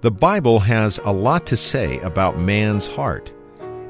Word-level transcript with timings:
The 0.00 0.12
Bible 0.12 0.60
has 0.60 1.00
a 1.04 1.12
lot 1.12 1.44
to 1.46 1.56
say 1.56 1.98
about 1.98 2.38
man's 2.38 2.86
heart, 2.86 3.32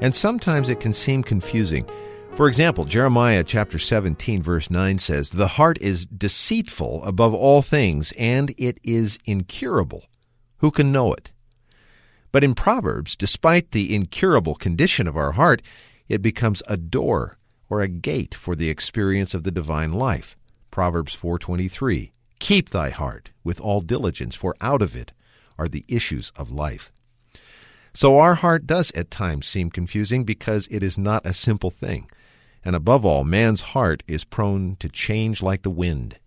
and 0.01 0.15
sometimes 0.15 0.67
it 0.67 0.79
can 0.79 0.91
seem 0.91 1.21
confusing. 1.21 1.85
For 2.33 2.47
example, 2.47 2.85
Jeremiah 2.85 3.43
chapter 3.43 3.77
17 3.77 4.41
verse 4.41 4.71
9 4.71 4.97
says, 4.97 5.29
"The 5.29 5.49
heart 5.49 5.77
is 5.81 6.07
deceitful 6.07 7.03
above 7.03 7.35
all 7.35 7.61
things, 7.61 8.11
and 8.13 8.55
it 8.57 8.79
is 8.81 9.19
incurable. 9.25 10.05
Who 10.57 10.71
can 10.71 10.91
know 10.91 11.13
it?" 11.13 11.31
But 12.31 12.43
in 12.43 12.55
Proverbs, 12.55 13.15
despite 13.15 13.69
the 13.69 13.93
incurable 13.93 14.55
condition 14.55 15.07
of 15.07 15.15
our 15.15 15.33
heart, 15.33 15.61
it 16.07 16.23
becomes 16.23 16.63
a 16.67 16.75
door 16.75 17.37
or 17.69 17.81
a 17.81 17.87
gate 17.87 18.33
for 18.33 18.55
the 18.55 18.71
experience 18.71 19.35
of 19.35 19.43
the 19.43 19.51
divine 19.51 19.93
life. 19.93 20.35
Proverbs 20.71 21.13
4:23, 21.13 22.11
"Keep 22.39 22.71
thy 22.71 22.89
heart 22.89 23.29
with 23.43 23.59
all 23.59 23.81
diligence, 23.81 24.33
for 24.33 24.55
out 24.59 24.81
of 24.81 24.95
it 24.95 25.11
are 25.59 25.67
the 25.67 25.85
issues 25.89 26.31
of 26.37 26.49
life. 26.49 26.91
So 27.93 28.17
our 28.17 28.35
heart 28.35 28.65
does 28.65 28.91
at 28.91 29.11
times 29.11 29.45
seem 29.45 29.69
confusing 29.69 30.23
because 30.23 30.67
it 30.71 30.81
is 30.81 30.97
not 30.97 31.25
a 31.25 31.33
simple 31.33 31.69
thing. 31.69 32.09
And 32.63 32.75
above 32.75 33.05
all, 33.05 33.23
man's 33.23 33.61
heart 33.61 34.03
is 34.07 34.23
prone 34.23 34.77
to 34.77 34.89
change 34.89 35.41
like 35.41 35.63
the 35.63 35.69
wind. 35.69 36.17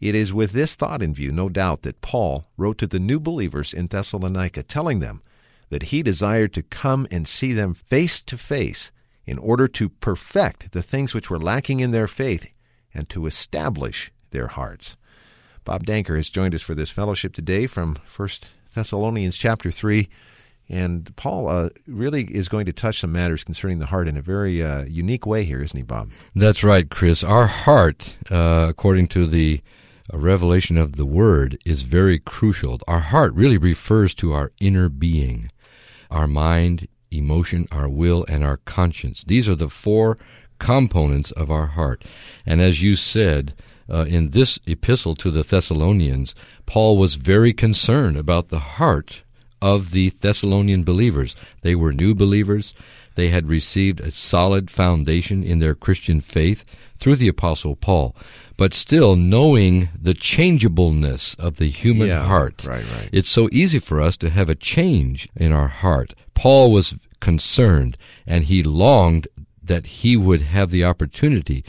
It 0.00 0.14
is 0.14 0.34
with 0.34 0.52
this 0.52 0.74
thought 0.74 1.02
in 1.02 1.14
view, 1.14 1.32
no 1.32 1.48
doubt, 1.48 1.82
that 1.82 2.00
Paul 2.00 2.44
wrote 2.56 2.78
to 2.78 2.86
the 2.86 2.98
new 2.98 3.18
believers 3.20 3.72
in 3.72 3.86
Thessalonica, 3.86 4.62
telling 4.62 4.98
them 4.98 5.22
that 5.70 5.84
he 5.84 6.02
desired 6.02 6.52
to 6.54 6.62
come 6.62 7.06
and 7.10 7.26
see 7.26 7.52
them 7.52 7.74
face 7.74 8.20
to 8.22 8.36
face 8.36 8.90
in 9.26 9.38
order 9.38 9.66
to 9.68 9.88
perfect 9.88 10.72
the 10.72 10.82
things 10.82 11.14
which 11.14 11.30
were 11.30 11.40
lacking 11.40 11.80
in 11.80 11.90
their 11.90 12.06
faith 12.06 12.46
and 12.94 13.08
to 13.10 13.26
establish 13.26 14.12
their 14.30 14.48
hearts. 14.48 14.96
Bob 15.64 15.84
Danker 15.84 16.16
has 16.16 16.30
joined 16.30 16.54
us 16.54 16.62
for 16.62 16.74
this 16.74 16.90
fellowship 16.90 17.34
today 17.34 17.66
from 17.66 17.98
First 18.06 18.46
Thessalonians 18.76 19.36
chapter 19.38 19.72
3. 19.72 20.06
And 20.68 21.14
Paul 21.16 21.48
uh, 21.48 21.70
really 21.86 22.24
is 22.24 22.48
going 22.48 22.66
to 22.66 22.72
touch 22.72 23.00
some 23.00 23.12
matters 23.12 23.42
concerning 23.42 23.78
the 23.78 23.86
heart 23.86 24.06
in 24.06 24.16
a 24.16 24.22
very 24.22 24.62
uh, 24.62 24.84
unique 24.84 25.24
way 25.26 25.44
here, 25.44 25.62
isn't 25.62 25.76
he, 25.76 25.82
Bob? 25.82 26.10
That's 26.34 26.62
right, 26.62 26.88
Chris. 26.88 27.24
Our 27.24 27.46
heart, 27.46 28.16
uh, 28.30 28.66
according 28.68 29.08
to 29.08 29.26
the 29.26 29.62
revelation 30.12 30.76
of 30.76 30.96
the 30.96 31.06
Word, 31.06 31.58
is 31.64 31.82
very 31.82 32.18
crucial. 32.18 32.78
Our 32.86 33.00
heart 33.00 33.32
really 33.34 33.58
refers 33.58 34.14
to 34.16 34.32
our 34.32 34.52
inner 34.60 34.88
being, 34.88 35.48
our 36.10 36.26
mind, 36.26 36.86
emotion, 37.10 37.68
our 37.72 37.88
will, 37.88 38.26
and 38.28 38.44
our 38.44 38.58
conscience. 38.58 39.24
These 39.24 39.48
are 39.48 39.56
the 39.56 39.68
four 39.68 40.18
components 40.58 41.30
of 41.32 41.50
our 41.50 41.66
heart. 41.66 42.04
And 42.44 42.60
as 42.60 42.82
you 42.82 42.96
said, 42.96 43.54
uh, 43.88 44.04
in 44.08 44.30
this 44.30 44.58
epistle 44.66 45.14
to 45.16 45.30
the 45.30 45.42
Thessalonians, 45.42 46.34
Paul 46.66 46.96
was 46.96 47.14
very 47.14 47.52
concerned 47.52 48.16
about 48.16 48.48
the 48.48 48.58
heart 48.58 49.22
of 49.62 49.92
the 49.92 50.10
Thessalonian 50.10 50.84
believers. 50.84 51.36
They 51.62 51.74
were 51.74 51.92
new 51.92 52.14
believers. 52.14 52.74
They 53.14 53.28
had 53.28 53.48
received 53.48 54.00
a 54.00 54.10
solid 54.10 54.70
foundation 54.70 55.42
in 55.42 55.58
their 55.58 55.74
Christian 55.74 56.20
faith 56.20 56.64
through 56.98 57.16
the 57.16 57.28
Apostle 57.28 57.76
Paul. 57.76 58.14
But 58.56 58.74
still, 58.74 59.16
knowing 59.16 59.90
the 60.00 60.14
changeableness 60.14 61.34
of 61.38 61.56
the 61.56 61.68
human 61.68 62.08
yeah, 62.08 62.24
heart, 62.24 62.64
right, 62.66 62.84
right. 62.92 63.08
it's 63.12 63.28
so 63.28 63.48
easy 63.52 63.78
for 63.78 64.00
us 64.00 64.16
to 64.18 64.30
have 64.30 64.48
a 64.48 64.54
change 64.54 65.28
in 65.36 65.52
our 65.52 65.68
heart. 65.68 66.14
Paul 66.34 66.72
was 66.72 66.96
concerned, 67.20 67.98
and 68.26 68.44
he 68.44 68.62
longed 68.62 69.28
that 69.62 69.86
he 69.86 70.16
would 70.16 70.42
have 70.42 70.70
the 70.70 70.84
opportunity 70.84 71.64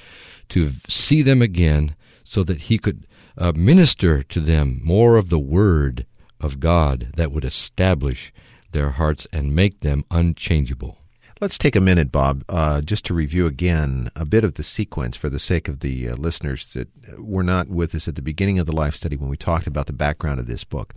to 0.49 0.71
see 0.87 1.21
them 1.21 1.41
again 1.41 1.95
so 2.27 2.43
that 2.43 2.61
he 2.61 2.77
could 2.77 3.07
uh, 3.37 3.53
minister 3.55 4.23
to 4.23 4.39
them 4.39 4.81
more 4.83 5.15
of 5.15 5.29
the 5.29 5.39
Word 5.39 6.05
of 6.39 6.59
God 6.59 7.11
that 7.15 7.31
would 7.31 7.45
establish 7.45 8.33
their 8.71 8.91
hearts 8.91 9.27
and 9.31 9.55
make 9.55 9.79
them 9.79 10.03
unchangeable. 10.11 10.99
Let's 11.39 11.57
take 11.57 11.75
a 11.75 11.81
minute, 11.81 12.11
Bob, 12.11 12.43
uh, 12.49 12.81
just 12.81 13.05
to 13.05 13.13
review 13.13 13.45
again 13.45 14.09
a 14.15 14.25
bit 14.25 14.43
of 14.43 14.55
the 14.55 14.63
sequence 14.63 15.15
for 15.15 15.29
the 15.29 15.39
sake 15.39 15.67
of 15.67 15.81
the 15.81 16.09
uh, 16.09 16.15
listeners 16.15 16.73
that 16.73 16.89
were 17.19 17.43
not 17.43 17.69
with 17.69 17.93
us 17.93 18.07
at 18.07 18.15
the 18.15 18.23
beginning 18.23 18.57
of 18.57 18.65
the 18.65 18.75
life 18.75 18.95
study 18.95 19.15
when 19.15 19.29
we 19.29 19.37
talked 19.37 19.67
about 19.67 19.85
the 19.85 19.93
background 19.93 20.39
of 20.39 20.47
this 20.47 20.63
book. 20.63 20.95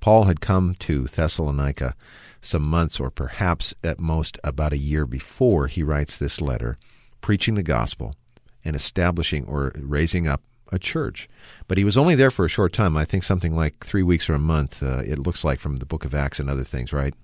Paul 0.00 0.24
had 0.24 0.40
come 0.40 0.76
to 0.80 1.06
Thessalonica 1.06 1.94
some 2.40 2.62
months, 2.62 2.98
or 2.98 3.10
perhaps 3.10 3.74
at 3.84 4.00
most 4.00 4.38
about 4.42 4.72
a 4.72 4.78
year 4.78 5.04
before 5.04 5.66
he 5.66 5.82
writes 5.82 6.16
this 6.16 6.40
letter, 6.40 6.76
preaching 7.20 7.54
the 7.54 7.62
gospel 7.62 8.14
and 8.64 8.74
establishing 8.76 9.44
or 9.44 9.72
raising 9.76 10.26
up 10.26 10.42
a 10.72 10.78
church. 10.78 11.28
But 11.68 11.78
he 11.78 11.84
was 11.84 11.96
only 11.96 12.14
there 12.14 12.30
for 12.30 12.44
a 12.44 12.48
short 12.48 12.72
time. 12.72 12.96
I 12.96 13.04
think 13.04 13.22
something 13.22 13.54
like 13.54 13.84
three 13.84 14.02
weeks 14.02 14.28
or 14.28 14.34
a 14.34 14.38
month, 14.38 14.82
uh, 14.82 15.02
it 15.06 15.18
looks 15.18 15.44
like 15.44 15.60
from 15.60 15.76
the 15.76 15.86
book 15.86 16.04
of 16.04 16.14
Acts 16.14 16.40
and 16.40 16.50
other 16.50 16.64
things, 16.64 16.92
right? 16.92 17.14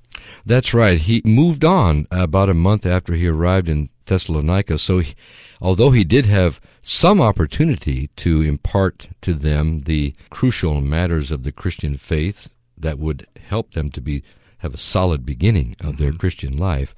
That's 0.44 0.74
right. 0.74 0.98
He 0.98 1.22
moved 1.24 1.64
on 1.64 2.06
about 2.10 2.48
a 2.48 2.54
month 2.54 2.84
after 2.84 3.14
he 3.14 3.26
arrived 3.26 3.68
in 3.68 3.88
Thessalonica. 4.06 4.78
So, 4.78 4.98
he, 4.98 5.14
although 5.60 5.90
he 5.90 6.04
did 6.04 6.26
have 6.26 6.60
some 6.82 7.20
opportunity 7.20 8.08
to 8.16 8.42
impart 8.42 9.08
to 9.22 9.34
them 9.34 9.80
the 9.80 10.14
crucial 10.30 10.80
matters 10.80 11.30
of 11.30 11.42
the 11.42 11.52
Christian 11.52 11.96
faith 11.96 12.50
that 12.76 12.98
would 12.98 13.26
help 13.48 13.72
them 13.72 13.90
to 13.90 14.00
be 14.00 14.22
have 14.58 14.74
a 14.74 14.78
solid 14.78 15.24
beginning 15.24 15.76
of 15.80 15.98
their 15.98 16.08
Mm-hmm. 16.08 16.18
Christian 16.18 16.56
life, 16.56 16.94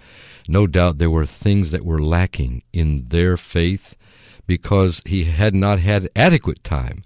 no 0.48 0.66
doubt 0.66 0.96
there 0.98 1.10
were 1.10 1.26
things 1.26 1.72
that 1.72 1.84
were 1.84 1.98
lacking 1.98 2.62
in 2.72 3.08
their 3.08 3.36
faith 3.36 3.94
because 4.46 5.02
he 5.06 5.24
had 5.24 5.54
not 5.54 5.78
had 5.78 6.08
adequate 6.16 6.62
time 6.64 7.02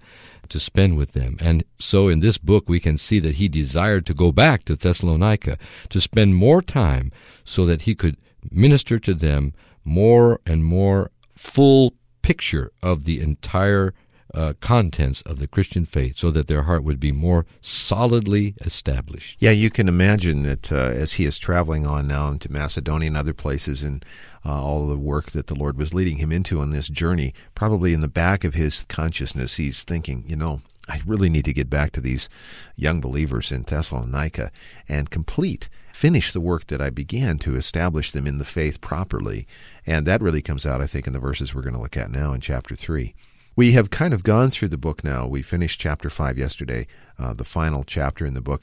to 0.49 0.61
spend 0.61 0.97
with 0.97 1.12
them. 1.12 1.37
And 1.41 1.65
so 1.78 2.09
in 2.09 2.21
this 2.21 2.39
book, 2.39 2.69
we 2.69 2.81
can 2.81 2.99
see 2.99 3.19
that 3.21 3.37
he 3.37 3.49
desired 3.49 4.06
to 4.06 4.15
go 4.15 4.33
back 4.33 4.65
to 4.65 4.77
Thessalonica 4.77 5.59
to 5.89 6.00
spend 6.00 6.37
more 6.37 6.62
time 6.62 7.11
so 7.44 7.67
that 7.67 7.83
he 7.83 7.94
could 7.94 8.17
minister 8.50 8.99
to 8.99 9.15
them 9.15 9.53
more 9.84 10.41
and 10.47 10.65
more 10.65 11.11
full 11.34 11.94
picture 12.23 12.73
of 12.83 13.05
the 13.05 13.21
entire 13.21 13.94
uh, 14.34 14.55
contents 14.61 15.22
of 15.22 15.39
the 15.39 15.47
Christian 15.47 15.84
faith 15.84 16.19
so 16.19 16.31
that 16.33 16.49
their 16.49 16.62
heart 16.62 16.83
would 16.83 16.99
be 16.99 17.12
more 17.12 17.47
solidly 17.61 18.55
established. 18.61 19.37
Yeah, 19.38 19.53
you 19.53 19.70
can 19.70 19.88
imagine 19.88 20.43
that 20.43 20.73
uh, 20.73 20.76
as 20.76 21.14
he 21.14 21.25
is 21.25 21.38
traveling 21.38 21.87
on 21.87 22.08
now 22.08 22.29
into 22.29 22.50
Macedonia 22.50 23.08
and 23.08 23.17
other 23.17 23.32
places 23.32 23.82
and 23.82 24.05
uh, 24.44 24.62
all 24.62 24.87
the 24.87 24.97
work 24.97 25.31
that 25.31 25.47
the 25.47 25.55
Lord 25.55 25.79
was 25.79 25.94
leading 25.94 26.19
him 26.19 26.32
into 26.32 26.61
on 26.61 26.70
this 26.70 26.88
journey, 26.88 27.32
probably 27.55 27.94
in 27.94 28.00
the 28.00 28.08
back 28.08 28.44
of 28.44 28.55
his 28.55 28.85
consciousness, 28.88 29.56
he's 29.56 29.85
thinking, 29.85 30.25
you 30.26 30.37
know, 30.37 30.61
I 30.88 31.00
really 31.06 31.31
need 31.31 31.47
to 31.47 31.53
get 31.53 31.70
back 31.70 31.93
to 31.93 32.00
these 32.00 32.29
young 32.76 33.00
believers 33.00 33.50
in 33.50 33.62
Thessalonica 33.62 34.50
and 34.87 35.08
complete, 35.08 35.70
finish 35.93 36.32
the 36.32 36.41
work 36.41 36.67
that 36.67 36.82
I 36.82 36.91
began 36.91 37.38
to 37.38 37.56
establish 37.56 38.12
them 38.12 38.26
in 38.26 38.38
the 38.38 38.44
faith 38.44 38.81
properly. 38.81 39.47
And 39.87 40.06
that 40.06 40.20
really 40.20 40.43
comes 40.43 40.67
out, 40.67 40.82
I 40.82 40.87
think, 40.87 41.06
in 41.06 41.14
the 41.14 41.19
verses 41.19 41.55
we're 41.55 41.62
going 41.62 41.75
to 41.75 41.81
look 41.81 41.97
at 41.97 42.11
now 42.11 42.35
in 42.35 42.43
chapter 42.43 42.75
3. 42.75 43.14
We 43.56 43.73
have 43.73 43.91
kind 43.91 44.12
of 44.12 44.25
gone 44.25 44.51
through 44.51 44.69
the 44.69 44.77
book 44.77 45.05
now. 45.05 45.29
We 45.29 45.43
finished 45.43 45.79
chapter 45.79 46.11
5 46.11 46.37
yesterday, 46.37 46.89
uh, 47.21 47.35
the 47.35 47.45
final 47.45 47.85
chapter 47.85 48.27
in 48.27 48.35
the 48.35 48.41
book. 48.41 48.62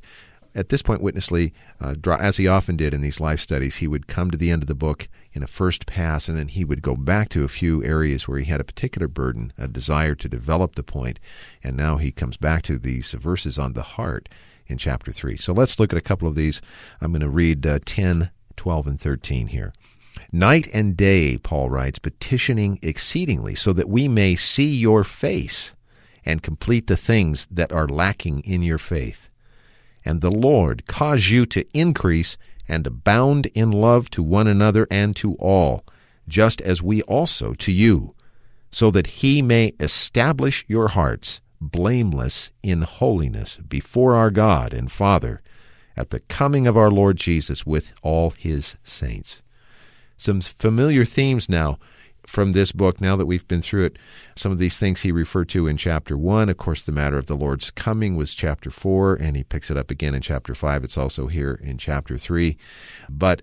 At 0.54 0.68
this 0.68 0.82
point, 0.82 1.02
Witness 1.02 1.32
Lee, 1.32 1.54
uh, 1.80 1.96
as 2.20 2.36
he 2.36 2.46
often 2.46 2.76
did 2.76 2.94
in 2.94 3.00
these 3.00 3.22
life 3.22 3.40
studies, 3.40 3.78
he 3.78 3.88
would 3.88 4.08
come 4.08 4.32
to 4.32 4.38
the 4.38 4.52
end 4.52 4.64
of 4.64 4.68
the 4.68 4.76
book 4.76 5.08
in 5.32 5.44
a 5.44 5.48
first 5.48 5.86
pass, 5.86 6.28
and 6.28 6.38
then 6.38 6.50
he 6.50 6.66
would 6.66 6.82
go 6.82 6.98
back 6.98 7.30
to 7.30 7.46
a 7.46 7.48
few 7.48 7.82
areas 7.86 8.28
where 8.28 8.38
he 8.38 8.52
had 8.52 8.60
a 8.60 8.66
particular 8.66 9.08
burden, 9.08 9.54
a 9.58 9.70
desire 9.70 10.14
to 10.14 10.28
develop 10.28 10.76
the 10.76 10.84
point, 10.84 11.22
and 11.64 11.78
now 11.78 11.96
he 11.96 12.12
comes 12.12 12.36
back 12.36 12.62
to 12.64 12.78
these 12.78 13.14
verses 13.14 13.58
on 13.58 13.72
the 13.72 13.84
heart 13.84 14.28
in 14.68 14.78
chapter 14.78 15.14
3. 15.14 15.38
So 15.38 15.54
let's 15.54 15.80
look 15.80 15.94
at 15.94 16.00
a 16.00 16.02
couple 16.02 16.28
of 16.28 16.36
these. 16.36 16.62
I'm 17.00 17.14
going 17.14 17.22
to 17.22 17.30
read 17.30 17.66
uh, 17.66 17.80
10, 17.86 18.30
12, 18.58 18.88
and 18.88 19.00
13 19.00 19.48
here. 19.48 19.72
Night 20.34 20.70
and 20.74 20.96
day, 20.96 21.38
Paul 21.38 21.70
writes, 21.70 22.00
petitioning 22.00 22.80
exceedingly, 22.82 23.54
so 23.54 23.74
that 23.74 23.90
we 23.90 24.08
may 24.08 24.36
see 24.38 24.74
your 24.74 25.04
face 25.04 25.74
and 26.24 26.42
complete 26.42 26.88
the 26.88 26.96
things 26.96 27.48
that 27.52 27.74
are 27.74 27.88
lacking 27.88 28.40
in 28.42 28.64
your 28.64 28.78
faith. 28.78 29.30
And 30.06 30.22
the 30.22 30.32
Lord 30.32 30.88
cause 30.88 31.30
you 31.30 31.46
to 31.48 31.66
increase 31.78 32.38
and 32.66 32.88
abound 32.88 33.48
in 33.48 33.72
love 33.72 34.10
to 34.12 34.24
one 34.24 34.48
another 34.48 34.88
and 34.90 35.16
to 35.18 35.34
all, 35.36 35.84
just 36.30 36.62
as 36.62 36.82
we 36.82 37.02
also 37.04 37.54
to 37.56 37.72
you, 37.72 38.16
so 38.72 38.90
that 38.92 39.08
he 39.08 39.42
may 39.42 39.74
establish 39.82 40.64
your 40.68 40.90
hearts 40.90 41.42
blameless 41.60 42.52
in 42.64 42.84
holiness 42.84 43.58
before 43.58 44.16
our 44.16 44.32
God 44.32 44.74
and 44.74 44.90
Father 44.90 45.42
at 45.98 46.10
the 46.10 46.22
coming 46.22 46.68
of 46.68 46.78
our 46.78 46.90
Lord 46.90 47.18
Jesus 47.18 47.66
with 47.66 47.92
all 48.02 48.30
his 48.30 48.78
saints. 48.84 49.42
Some 50.22 50.42
familiar 50.42 51.04
themes 51.04 51.50
now 51.50 51.80
from 52.28 52.52
this 52.52 52.72
book, 52.72 53.02
now 53.02 53.16
that 53.16 53.26
we've 53.26 53.48
been 53.48 53.64
through 53.64 53.86
it. 53.86 53.98
Some 54.36 54.52
of 54.52 54.60
these 54.60 54.78
things 54.78 55.02
he 55.02 55.12
referred 55.12 55.50
to 55.50 55.66
in 55.66 55.78
chapter 55.78 56.16
1. 56.16 56.48
Of 56.48 56.58
course, 56.58 56.84
the 56.84 56.92
matter 56.92 57.18
of 57.18 57.26
the 57.26 57.36
Lord's 57.36 57.72
coming 57.72 58.16
was 58.16 58.36
chapter 58.36 58.70
4, 58.70 59.16
and 59.16 59.36
he 59.36 59.44
picks 59.44 59.72
it 59.72 59.78
up 59.78 59.90
again 59.90 60.14
in 60.14 60.22
chapter 60.22 60.54
5. 60.54 60.84
It's 60.84 60.96
also 60.96 61.26
here 61.26 61.60
in 61.64 61.80
chapter 61.80 62.20
3. 62.20 62.56
But 63.10 63.42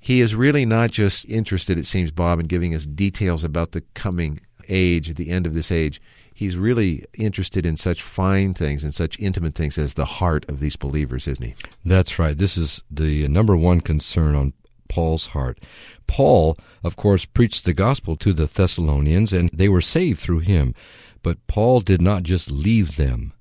he 0.00 0.22
is 0.22 0.34
really 0.34 0.64
not 0.64 0.92
just 0.92 1.26
interested, 1.26 1.78
it 1.78 1.84
seems, 1.84 2.10
Bob, 2.10 2.40
in 2.40 2.46
giving 2.46 2.74
us 2.74 2.86
details 2.86 3.44
about 3.44 3.72
the 3.72 3.82
coming 3.92 4.40
age, 4.70 5.14
the 5.16 5.28
end 5.28 5.46
of 5.46 5.52
this 5.52 5.70
age 5.70 6.00
he's 6.36 6.56
really 6.56 7.04
interested 7.16 7.64
in 7.64 7.76
such 7.76 8.02
fine 8.02 8.54
things 8.54 8.82
and 8.82 8.92
such 8.92 9.16
intimate 9.20 9.54
things 9.54 9.78
as 9.78 9.94
the 9.94 10.04
heart 10.04 10.44
of 10.48 10.58
these 10.58 10.74
believers, 10.74 11.28
isn't 11.28 11.44
he? 11.44 11.54
That's 11.84 12.18
right. 12.18 12.36
This 12.36 12.56
is 12.56 12.82
the 12.90 13.28
number 13.28 13.56
one 13.56 13.80
concern 13.80 14.34
on 14.34 14.52
Paul's 14.94 15.26
heart. 15.28 15.58
Paul, 16.06 16.56
of 16.84 16.94
course, 16.94 17.24
preached 17.24 17.64
the 17.64 17.74
gospel 17.74 18.14
to 18.18 18.32
the 18.32 18.46
Thessalonians, 18.46 19.32
and 19.32 19.50
they 19.52 19.68
were 19.68 19.80
saved 19.80 20.20
through 20.20 20.38
him. 20.38 20.72
But 21.20 21.44
Paul 21.48 21.80
did 21.80 22.00
not 22.00 22.22
just 22.22 22.48
leave 22.48 22.94
them 22.94 23.32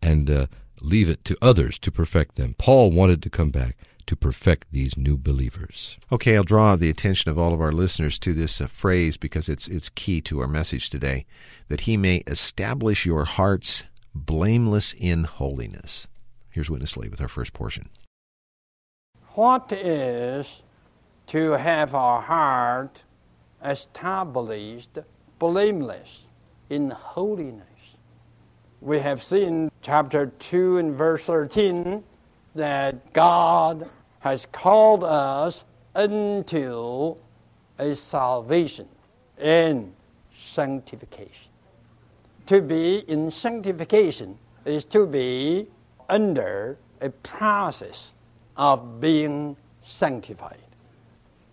and 0.00 0.30
uh, 0.30 0.46
leave 0.80 1.10
it 1.10 1.24
to 1.24 1.36
others 1.42 1.80
to 1.80 1.90
perfect 1.90 2.36
them. 2.36 2.54
Paul 2.58 2.92
wanted 2.92 3.24
to 3.24 3.30
come 3.30 3.50
back 3.50 3.76
to 4.06 4.14
perfect 4.14 4.68
these 4.70 4.96
new 4.96 5.16
believers. 5.16 5.98
Okay, 6.12 6.36
I'll 6.36 6.44
draw 6.44 6.76
the 6.76 6.90
attention 6.90 7.28
of 7.28 7.38
all 7.38 7.52
of 7.52 7.60
our 7.60 7.72
listeners 7.72 8.16
to 8.20 8.32
this 8.32 8.60
uh, 8.60 8.68
phrase 8.68 9.16
because 9.16 9.48
it's 9.48 9.66
it's 9.66 9.88
key 9.88 10.20
to 10.22 10.38
our 10.40 10.48
message 10.48 10.90
today 10.90 11.26
that 11.66 11.82
he 11.82 11.96
may 11.96 12.18
establish 12.28 13.04
your 13.04 13.24
hearts 13.24 13.82
blameless 14.14 14.94
in 14.96 15.24
holiness. 15.24 16.06
Here's 16.50 16.70
Witness 16.70 16.96
Lee 16.96 17.08
with 17.08 17.20
our 17.20 17.28
first 17.28 17.52
portion. 17.52 17.88
What 19.34 19.72
is 19.72 20.62
to 21.30 21.52
have 21.52 21.94
our 21.94 22.20
heart 22.20 23.04
established 23.64 24.98
blameless 25.38 26.24
in 26.70 26.90
holiness? 26.90 27.66
We 28.80 28.98
have 28.98 29.22
seen 29.22 29.70
chapter 29.80 30.26
2 30.40 30.78
and 30.78 30.92
verse 30.92 31.26
13 31.26 32.02
that 32.56 33.12
God 33.12 33.88
has 34.18 34.46
called 34.50 35.04
us 35.04 35.62
unto 35.94 37.14
a 37.78 37.94
salvation 37.94 38.88
and 39.38 39.94
sanctification. 40.36 41.52
To 42.46 42.60
be 42.60 43.04
in 43.06 43.30
sanctification 43.30 44.36
is 44.64 44.84
to 44.86 45.06
be 45.06 45.68
under 46.08 46.76
a 47.00 47.10
process 47.10 48.10
of 48.56 49.00
being 49.00 49.56
sanctified. 49.84 50.58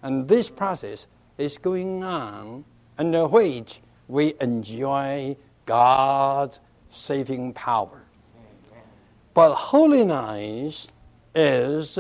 And 0.03 0.27
this 0.27 0.49
process 0.49 1.07
is 1.37 1.57
going 1.57 2.03
on 2.03 2.65
under 2.97 3.27
which 3.27 3.81
we 4.07 4.33
enjoy 4.41 5.35
God's 5.65 6.59
saving 6.91 7.53
power. 7.53 8.01
But 9.33 9.53
holiness 9.53 10.87
is 11.35 11.99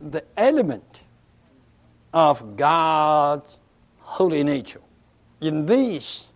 the 0.00 0.24
element 0.36 1.02
of 2.12 2.56
God's 2.56 3.58
holy 4.00 4.44
nature. 4.44 4.80
In 5.40 5.66
this 5.66 6.26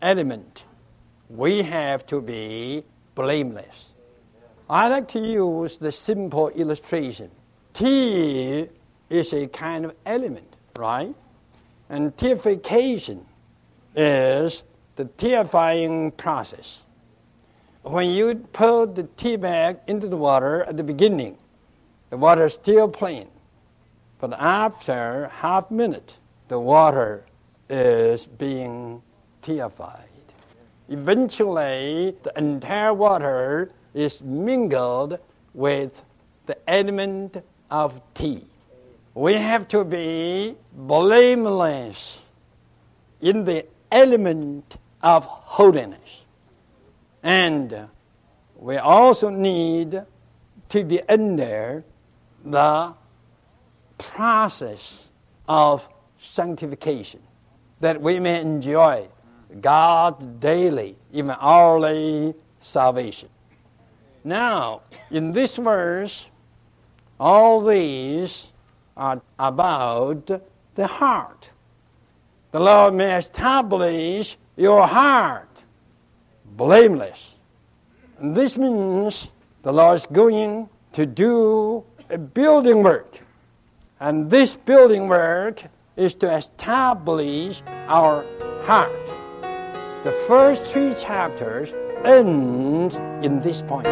element, 0.00 0.64
we 1.28 1.62
have 1.62 2.06
to 2.06 2.20
be 2.20 2.84
blameless. 3.14 3.90
I 4.68 4.88
like 4.88 5.08
to 5.08 5.20
use 5.20 5.76
the 5.76 5.92
simple 5.92 6.48
illustration. 6.50 7.30
Tea 7.74 8.68
is 9.10 9.32
a 9.32 9.46
kind 9.48 9.84
of 9.84 9.94
element, 10.06 10.56
right? 10.76 11.14
And 11.88 12.16
tearification 12.16 13.20
is 13.94 14.62
the 14.96 15.04
tearifying 15.04 16.16
process. 16.16 16.82
When 17.82 18.10
you 18.10 18.34
put 18.52 18.94
the 18.94 19.04
tea 19.16 19.36
bag 19.36 19.78
into 19.86 20.08
the 20.08 20.16
water 20.16 20.64
at 20.64 20.76
the 20.76 20.84
beginning, 20.84 21.36
the 22.10 22.16
water 22.16 22.46
is 22.46 22.54
still 22.54 22.88
plain. 22.88 23.28
But 24.18 24.32
after 24.40 25.28
half 25.28 25.70
minute, 25.70 26.18
the 26.48 26.58
water 26.58 27.26
is 27.68 28.26
being 28.26 29.02
tearified. 29.42 30.00
Eventually, 30.88 32.14
the 32.22 32.32
entire 32.36 32.94
water 32.94 33.70
is 33.94 34.22
mingled 34.22 35.18
with 35.54 36.02
the 36.46 36.56
element 36.68 37.42
of 37.70 38.00
tea. 38.14 38.46
We 39.14 39.34
have 39.34 39.68
to 39.68 39.84
be 39.84 40.56
blameless 40.72 42.20
in 43.20 43.44
the 43.44 43.66
element 43.90 44.76
of 45.02 45.24
holiness. 45.24 46.24
And 47.22 47.88
we 48.56 48.76
also 48.76 49.30
need 49.30 50.02
to 50.70 50.84
be 50.84 51.00
under 51.08 51.84
the 52.44 52.92
process 53.98 55.04
of 55.48 55.88
sanctification 56.20 57.20
that 57.80 58.00
we 58.00 58.18
may 58.18 58.40
enjoy 58.40 59.08
God's 59.60 60.24
daily, 60.40 60.96
even 61.12 61.36
hourly 61.38 62.34
salvation. 62.60 63.28
Now, 64.24 64.80
in 65.10 65.32
this 65.32 65.56
verse, 65.56 66.26
all 67.20 67.60
these 67.60 68.50
are 68.96 69.20
about 69.38 70.30
the 70.74 70.86
heart. 70.86 71.50
The 72.52 72.60
Lord 72.60 72.94
may 72.94 73.18
establish 73.18 74.36
your 74.56 74.86
heart 74.86 75.48
blameless. 76.56 77.34
And 78.18 78.34
this 78.34 78.56
means 78.56 79.30
the 79.62 79.72
Lord 79.72 79.96
is 79.96 80.06
going 80.06 80.68
to 80.92 81.06
do 81.06 81.84
a 82.10 82.18
building 82.18 82.82
work. 82.82 83.18
And 84.00 84.30
this 84.30 84.56
building 84.56 85.08
work 85.08 85.62
is 85.96 86.14
to 86.16 86.32
establish 86.34 87.62
our 87.88 88.24
heart. 88.64 89.06
The 90.04 90.12
first 90.28 90.64
three 90.64 90.94
chapters 90.94 91.72
end 92.04 92.94
in 93.24 93.40
this 93.40 93.62
point. 93.62 93.86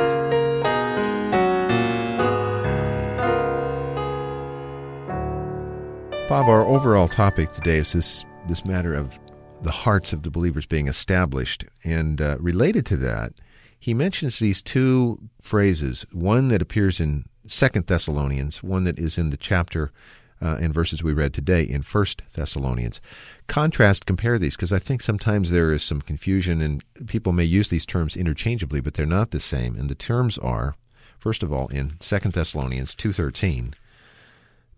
Bob, 6.28 6.48
our 6.48 6.64
overall 6.66 7.08
topic 7.08 7.52
today 7.52 7.76
is 7.76 7.92
this 7.92 8.24
this 8.48 8.64
matter 8.64 8.94
of 8.94 9.18
the 9.60 9.70
hearts 9.70 10.14
of 10.14 10.22
the 10.22 10.30
believers 10.30 10.64
being 10.64 10.88
established, 10.88 11.64
and 11.84 12.22
uh, 12.22 12.38
related 12.40 12.86
to 12.86 12.96
that, 12.96 13.34
he 13.78 13.92
mentions 13.92 14.38
these 14.38 14.62
two 14.62 15.18
phrases. 15.42 16.06
One 16.10 16.48
that 16.48 16.62
appears 16.62 17.00
in 17.00 17.26
Second 17.46 17.86
Thessalonians, 17.86 18.62
one 18.62 18.84
that 18.84 18.98
is 18.98 19.18
in 19.18 19.28
the 19.28 19.36
chapter 19.36 19.92
uh, 20.40 20.56
and 20.58 20.72
verses 20.72 21.02
we 21.02 21.12
read 21.12 21.34
today 21.34 21.64
in 21.64 21.82
First 21.82 22.22
Thessalonians. 22.32 23.00
Contrast, 23.46 24.06
compare 24.06 24.38
these, 24.38 24.56
because 24.56 24.72
I 24.72 24.78
think 24.78 25.02
sometimes 25.02 25.50
there 25.50 25.70
is 25.70 25.82
some 25.82 26.00
confusion, 26.00 26.62
and 26.62 26.82
people 27.06 27.32
may 27.32 27.44
use 27.44 27.68
these 27.68 27.86
terms 27.86 28.16
interchangeably, 28.16 28.80
but 28.80 28.94
they're 28.94 29.06
not 29.06 29.32
the 29.32 29.40
same. 29.40 29.76
And 29.76 29.90
the 29.90 29.94
terms 29.94 30.38
are, 30.38 30.76
first 31.18 31.42
of 31.42 31.52
all, 31.52 31.68
in 31.68 32.00
Second 32.00 32.32
Thessalonians 32.32 32.94
two 32.94 33.12
thirteen. 33.12 33.74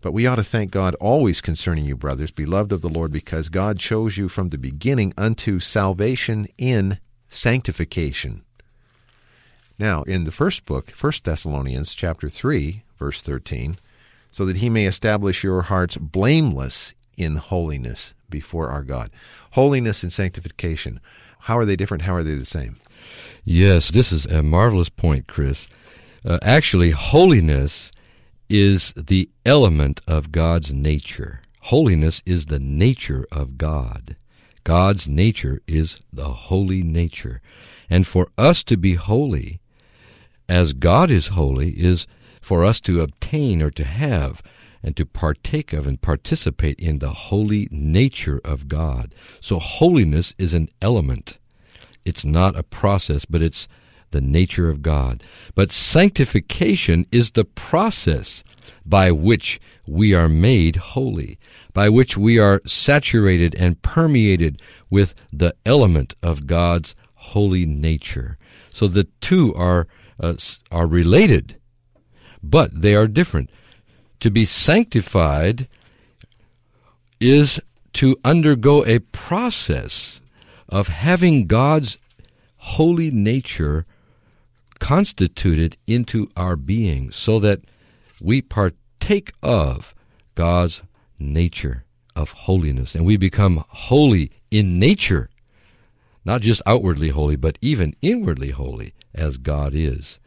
But 0.05 0.13
we 0.13 0.27
ought 0.27 0.35
to 0.35 0.43
thank 0.43 0.69
God 0.69 0.93
always 1.01 1.41
concerning 1.41 1.87
you, 1.87 1.97
brothers, 1.97 2.29
beloved 2.29 2.71
of 2.71 2.81
the 2.81 2.89
Lord, 2.89 3.11
because 3.11 3.49
God 3.49 3.79
chose 3.79 4.17
you 4.17 4.29
from 4.29 4.49
the 4.49 4.57
beginning 4.59 5.15
unto 5.17 5.59
salvation 5.59 6.47
in 6.59 6.99
sanctification 7.27 8.45
now, 9.77 10.03
in 10.03 10.23
the 10.23 10.31
first 10.31 10.65
book, 10.65 10.89
1 10.91 11.13
Thessalonians 11.23 11.93
chapter 11.93 12.29
3, 12.29 12.83
verse 12.97 13.21
13, 13.21 13.77
so 14.31 14.45
that 14.45 14.57
he 14.57 14.69
may 14.69 14.85
establish 14.85 15.43
your 15.43 15.63
hearts 15.63 15.97
blameless 15.97 16.93
in 17.17 17.35
holiness 17.37 18.13
before 18.29 18.69
our 18.69 18.83
God. 18.83 19.11
Holiness 19.51 20.01
and 20.01 20.11
sanctification. 20.11 20.99
How 21.39 21.57
are 21.57 21.65
they 21.65 21.75
different? 21.75 22.03
How 22.03 22.15
are 22.15 22.23
they 22.23 22.35
the 22.35 22.45
same? 22.45 22.77
Yes, 23.43 23.89
this 23.89 24.11
is 24.11 24.25
a 24.25 24.41
marvelous 24.41 24.89
point, 24.89 25.27
Chris. 25.27 25.67
Uh, 26.23 26.39
actually, 26.41 26.91
holiness 26.91 27.91
is 28.49 28.93
the 28.95 29.29
element 29.45 30.01
of 30.07 30.31
God's 30.31 30.73
nature. 30.73 31.41
Holiness 31.63 32.21
is 32.25 32.45
the 32.45 32.59
nature 32.59 33.25
of 33.31 33.57
God. 33.57 34.15
God's 34.63 35.07
nature 35.07 35.61
is 35.67 35.99
the 36.11 36.29
holy 36.29 36.83
nature. 36.83 37.41
And 37.89 38.05
for 38.05 38.27
us 38.37 38.63
to 38.63 38.77
be 38.77 38.95
holy, 38.95 39.59
as 40.49 40.73
God 40.73 41.09
is 41.11 41.27
holy, 41.27 41.71
is 41.71 42.07
for 42.41 42.63
us 42.63 42.79
to 42.81 43.01
obtain 43.01 43.61
or 43.61 43.71
to 43.71 43.83
have 43.83 44.43
and 44.83 44.95
to 44.95 45.05
partake 45.05 45.73
of 45.73 45.87
and 45.87 45.99
participate 45.99 46.79
in 46.79 46.99
the 46.99 47.09
holy 47.09 47.67
nature 47.71 48.39
of 48.43 48.67
God. 48.67 49.15
So 49.39 49.57
holiness 49.57 50.35
is 50.37 50.53
an 50.53 50.69
element. 50.81 51.39
It's 52.05 52.23
not 52.23 52.55
a 52.55 52.61
process, 52.61 53.25
but 53.25 53.41
it's 53.41 53.67
the 54.11 54.21
nature 54.21 54.69
of 54.69 54.81
God. 54.81 55.23
But 55.53 55.71
sanctification 55.71 57.05
is 57.11 57.31
the 57.31 57.45
process 57.45 58.43
by 58.85 59.11
which 59.11 59.59
we 59.87 60.13
are 60.13 60.29
made 60.29 60.75
holy, 60.77 61.37
by 61.73 61.89
which 61.89 62.17
we 62.17 62.39
are 62.39 62.61
saturated 62.65 63.55
and 63.55 63.81
permeated 63.81 64.61
with 64.89 65.15
the 65.31 65.55
element 65.65 66.15
of 66.23 66.47
God's 66.47 66.95
holy 67.15 67.65
nature. 67.65 68.37
So 68.69 68.87
the 68.87 69.07
two 69.21 69.53
are, 69.55 69.87
uh, 70.19 70.35
are 70.71 70.87
related, 70.87 71.57
but 72.41 72.81
they 72.81 72.95
are 72.95 73.07
different. 73.07 73.49
To 74.21 74.29
be 74.29 74.45
sanctified 74.45 75.67
is 77.19 77.59
to 77.93 78.17
undergo 78.23 78.85
a 78.85 78.99
process 78.99 80.19
of 80.67 80.87
having 80.89 81.47
God's 81.47 81.97
holy 82.57 83.11
nature 83.11 83.85
constituted 84.79 85.77
into 85.87 86.27
our 86.35 86.55
being 86.55 87.11
so 87.11 87.39
that 87.39 87.61
we 88.21 88.41
partake 88.41 89.31
of 89.41 89.93
God's 90.35 90.81
nature 91.19 91.83
of 92.15 92.31
holiness 92.31 92.95
and 92.95 93.05
we 93.05 93.17
become 93.17 93.63
holy 93.67 94.31
in 94.51 94.79
nature, 94.79 95.29
not 96.23 96.41
just 96.41 96.61
outwardly 96.65 97.09
holy, 97.09 97.35
but 97.35 97.57
even 97.61 97.95
inwardly 98.01 98.51
holy 98.51 98.93
as 99.13 99.37
God 99.37 99.73
is. 99.73 100.19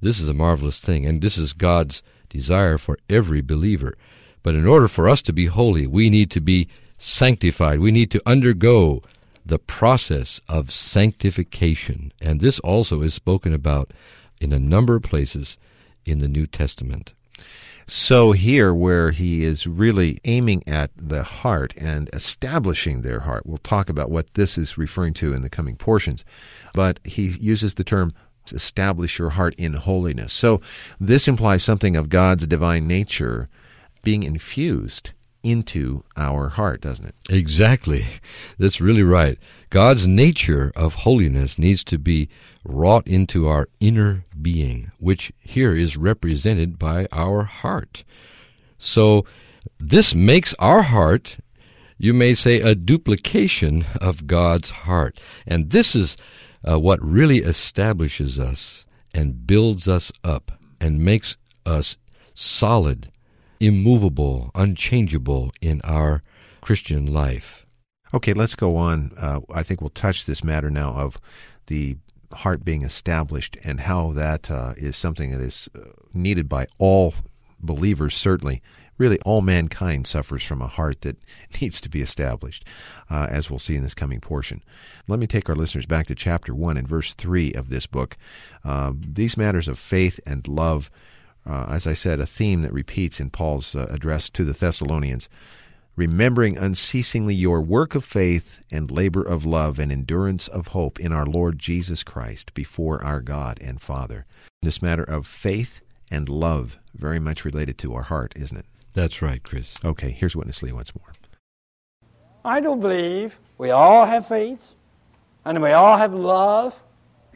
This 0.00 0.18
is 0.18 0.28
a 0.28 0.34
marvelous 0.34 0.80
thing, 0.80 1.06
and 1.06 1.20
this 1.20 1.38
is 1.38 1.52
God's 1.52 2.02
desire 2.28 2.78
for 2.78 2.98
every 3.08 3.40
believer. 3.40 3.96
But 4.42 4.56
in 4.56 4.66
order 4.66 4.88
for 4.88 5.08
us 5.08 5.22
to 5.22 5.32
be 5.32 5.46
holy, 5.46 5.86
we 5.86 6.10
need 6.10 6.30
to 6.32 6.40
be 6.40 6.68
sanctified. 6.98 7.78
We 7.78 7.92
need 7.92 8.10
to 8.10 8.22
undergo 8.26 9.02
the 9.44 9.58
process 9.58 10.40
of 10.48 10.70
sanctification. 10.70 12.12
And 12.20 12.40
this 12.40 12.58
also 12.60 13.02
is 13.02 13.14
spoken 13.14 13.52
about 13.52 13.92
in 14.40 14.52
a 14.52 14.58
number 14.58 14.96
of 14.96 15.02
places 15.02 15.56
in 16.04 16.18
the 16.18 16.28
New 16.28 16.46
Testament. 16.46 17.14
So, 17.86 18.32
here, 18.32 18.72
where 18.72 19.10
he 19.10 19.42
is 19.42 19.66
really 19.66 20.18
aiming 20.24 20.62
at 20.68 20.90
the 20.96 21.24
heart 21.24 21.74
and 21.76 22.08
establishing 22.12 23.02
their 23.02 23.20
heart, 23.20 23.44
we'll 23.44 23.58
talk 23.58 23.88
about 23.88 24.10
what 24.10 24.34
this 24.34 24.56
is 24.56 24.78
referring 24.78 25.14
to 25.14 25.32
in 25.32 25.42
the 25.42 25.50
coming 25.50 25.76
portions. 25.76 26.24
But 26.72 27.00
he 27.04 27.36
uses 27.40 27.74
the 27.74 27.84
term 27.84 28.12
establish 28.52 29.18
your 29.18 29.30
heart 29.30 29.54
in 29.56 29.74
holiness. 29.74 30.32
So, 30.32 30.60
this 31.00 31.26
implies 31.26 31.64
something 31.64 31.96
of 31.96 32.08
God's 32.08 32.46
divine 32.46 32.86
nature 32.86 33.48
being 34.04 34.22
infused 34.22 35.10
into 35.42 36.04
our 36.16 36.50
heart, 36.50 36.80
doesn't 36.80 37.06
it? 37.06 37.14
Exactly. 37.28 38.06
That's 38.58 38.80
really 38.80 39.02
right. 39.02 39.38
God's 39.70 40.06
nature 40.06 40.72
of 40.76 40.94
holiness 40.94 41.58
needs 41.58 41.82
to 41.84 41.98
be 41.98 42.28
wrought 42.64 43.06
into 43.06 43.48
our 43.48 43.68
inner 43.80 44.24
being, 44.40 44.92
which 44.98 45.32
here 45.40 45.74
is 45.74 45.96
represented 45.96 46.78
by 46.78 47.06
our 47.12 47.44
heart. 47.44 48.04
So, 48.78 49.24
this 49.78 50.14
makes 50.14 50.54
our 50.58 50.82
heart, 50.82 51.38
you 51.98 52.12
may 52.12 52.34
say, 52.34 52.60
a 52.60 52.74
duplication 52.74 53.84
of 54.00 54.26
God's 54.26 54.70
heart. 54.70 55.20
And 55.46 55.70
this 55.70 55.94
is 55.94 56.16
uh, 56.68 56.78
what 56.80 57.02
really 57.02 57.38
establishes 57.38 58.40
us 58.40 58.84
and 59.14 59.46
builds 59.46 59.86
us 59.86 60.10
up 60.24 60.52
and 60.80 60.98
makes 61.04 61.36
us 61.64 61.96
solid 62.34 63.11
immovable, 63.62 64.50
unchangeable 64.56 65.52
in 65.60 65.80
our 65.82 66.22
Christian 66.60 67.06
life. 67.06 67.64
Okay, 68.12 68.34
let's 68.34 68.56
go 68.56 68.76
on. 68.76 69.12
Uh, 69.16 69.40
I 69.54 69.62
think 69.62 69.80
we'll 69.80 69.90
touch 69.90 70.26
this 70.26 70.42
matter 70.42 70.68
now 70.68 70.92
of 70.92 71.18
the 71.66 71.96
heart 72.32 72.64
being 72.64 72.82
established 72.82 73.56
and 73.62 73.80
how 73.80 74.12
that 74.12 74.50
uh, 74.50 74.74
is 74.76 74.96
something 74.96 75.30
that 75.30 75.40
is 75.40 75.68
uh, 75.76 75.90
needed 76.12 76.48
by 76.48 76.66
all 76.78 77.14
believers, 77.60 78.14
certainly. 78.14 78.60
Really, 78.98 79.18
all 79.20 79.42
mankind 79.42 80.06
suffers 80.06 80.42
from 80.42 80.60
a 80.60 80.66
heart 80.66 81.00
that 81.02 81.16
needs 81.60 81.80
to 81.80 81.88
be 81.88 82.02
established, 82.02 82.64
uh, 83.08 83.28
as 83.30 83.48
we'll 83.48 83.58
see 83.58 83.76
in 83.76 83.82
this 83.84 83.94
coming 83.94 84.20
portion. 84.20 84.62
Let 85.06 85.20
me 85.20 85.26
take 85.26 85.48
our 85.48 85.56
listeners 85.56 85.86
back 85.86 86.08
to 86.08 86.14
chapter 86.16 86.54
1 86.54 86.76
and 86.76 86.88
verse 86.88 87.14
3 87.14 87.52
of 87.52 87.68
this 87.68 87.86
book. 87.86 88.16
Uh, 88.64 88.92
these 88.94 89.36
matters 89.36 89.68
of 89.68 89.78
faith 89.78 90.18
and 90.26 90.46
love 90.48 90.90
uh, 91.46 91.66
as 91.68 91.86
I 91.86 91.94
said, 91.94 92.20
a 92.20 92.26
theme 92.26 92.62
that 92.62 92.72
repeats 92.72 93.20
in 93.20 93.30
Paul's 93.30 93.74
uh, 93.74 93.86
address 93.90 94.30
to 94.30 94.44
the 94.44 94.52
Thessalonians. 94.52 95.28
Remembering 95.94 96.56
unceasingly 96.56 97.34
your 97.34 97.60
work 97.60 97.94
of 97.94 98.04
faith 98.04 98.60
and 98.70 98.90
labor 98.90 99.22
of 99.22 99.44
love 99.44 99.78
and 99.78 99.92
endurance 99.92 100.48
of 100.48 100.68
hope 100.68 100.98
in 100.98 101.12
our 101.12 101.26
Lord 101.26 101.58
Jesus 101.58 102.02
Christ 102.02 102.54
before 102.54 103.04
our 103.04 103.20
God 103.20 103.58
and 103.60 103.78
Father. 103.80 104.24
This 104.62 104.80
matter 104.80 105.04
of 105.04 105.26
faith 105.26 105.80
and 106.10 106.30
love, 106.30 106.78
very 106.94 107.18
much 107.18 107.44
related 107.44 107.76
to 107.78 107.94
our 107.94 108.04
heart, 108.04 108.32
isn't 108.36 108.56
it? 108.56 108.64
That's 108.94 109.20
right, 109.20 109.42
Chris. 109.42 109.74
Okay, 109.84 110.10
here's 110.12 110.34
Witness 110.34 110.62
Lee 110.62 110.72
once 110.72 110.94
more. 110.94 111.12
I 112.44 112.60
don't 112.60 112.80
believe 112.80 113.38
we 113.58 113.70
all 113.70 114.06
have 114.06 114.26
faith, 114.26 114.72
and 115.44 115.62
we 115.62 115.72
all 115.72 115.98
have 115.98 116.14
love, 116.14 116.80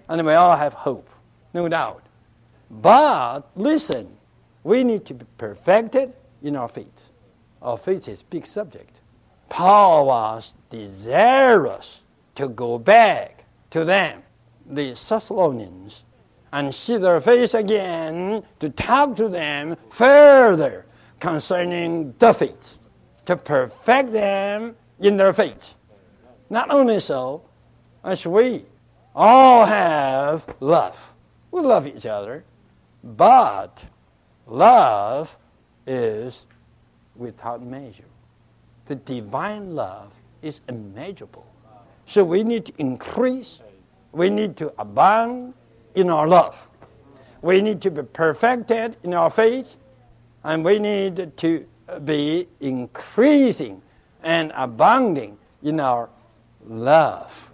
and 0.08 0.26
we 0.26 0.32
all 0.32 0.56
have 0.56 0.72
hope, 0.72 1.10
no 1.52 1.68
doubt. 1.68 2.05
But 2.70 3.42
listen, 3.54 4.16
we 4.64 4.85
need 4.85 5.04
to 5.06 5.14
be 5.14 5.25
perfected 5.38 6.12
in 6.42 6.56
our 6.56 6.68
faith. 6.68 7.11
Our 7.62 7.78
faith 7.78 8.08
is 8.08 8.23
big 8.23 8.46
subject. 8.46 9.00
Paul 9.49 10.06
was 10.06 10.54
desirous 10.70 12.00
to 12.35 12.49
go 12.49 12.78
back 12.78 13.44
to 13.70 13.85
them, 13.85 14.23
the 14.66 14.90
Thessalonians, 14.90 16.02
and 16.52 16.75
see 16.75 16.96
their 16.96 17.20
face 17.20 17.54
again, 17.54 18.42
to 18.61 18.70
talk 18.70 19.16
to 19.16 19.28
them 19.28 19.76
further 19.90 20.87
concerning 21.20 22.14
the 22.18 22.32
faith, 22.32 22.78
to 23.26 23.37
perfect 23.37 24.12
them 24.12 24.76
in 25.00 25.16
their 25.16 25.32
faith. 25.32 25.75
Not 26.50 26.70
only 26.70 27.00
so, 27.00 27.42
as 28.04 28.25
we 28.26 28.64
all 29.14 29.64
have 29.64 30.46
love. 30.61 31.14
We 31.50 31.61
love 31.61 31.87
each 31.87 32.06
other. 32.06 32.44
But 33.14 33.84
love 34.46 35.38
is 35.86 36.44
without 37.14 37.62
measure. 37.62 38.04
The 38.86 38.96
divine 38.96 39.76
love 39.76 40.12
is 40.42 40.60
immeasurable. 40.68 41.46
So 42.06 42.25
we 42.25 42.42
need 42.42 42.66
to 42.66 42.72
increase, 42.78 43.60
we 44.12 44.28
need 44.28 44.56
to 44.56 44.72
abound 44.78 45.54
in 45.94 46.10
our 46.10 46.26
love. 46.26 46.68
We 47.42 47.62
need 47.62 47.80
to 47.82 47.90
be 47.90 48.02
perfected 48.02 48.96
in 49.04 49.14
our 49.14 49.30
faith, 49.30 49.76
and 50.42 50.64
we 50.64 50.80
need 50.80 51.36
to 51.36 51.64
be 52.04 52.48
increasing 52.60 53.82
and 54.25 54.52
abounding 54.56 55.38
in 55.62 55.78
our 55.78 56.08
love. 56.66 57.52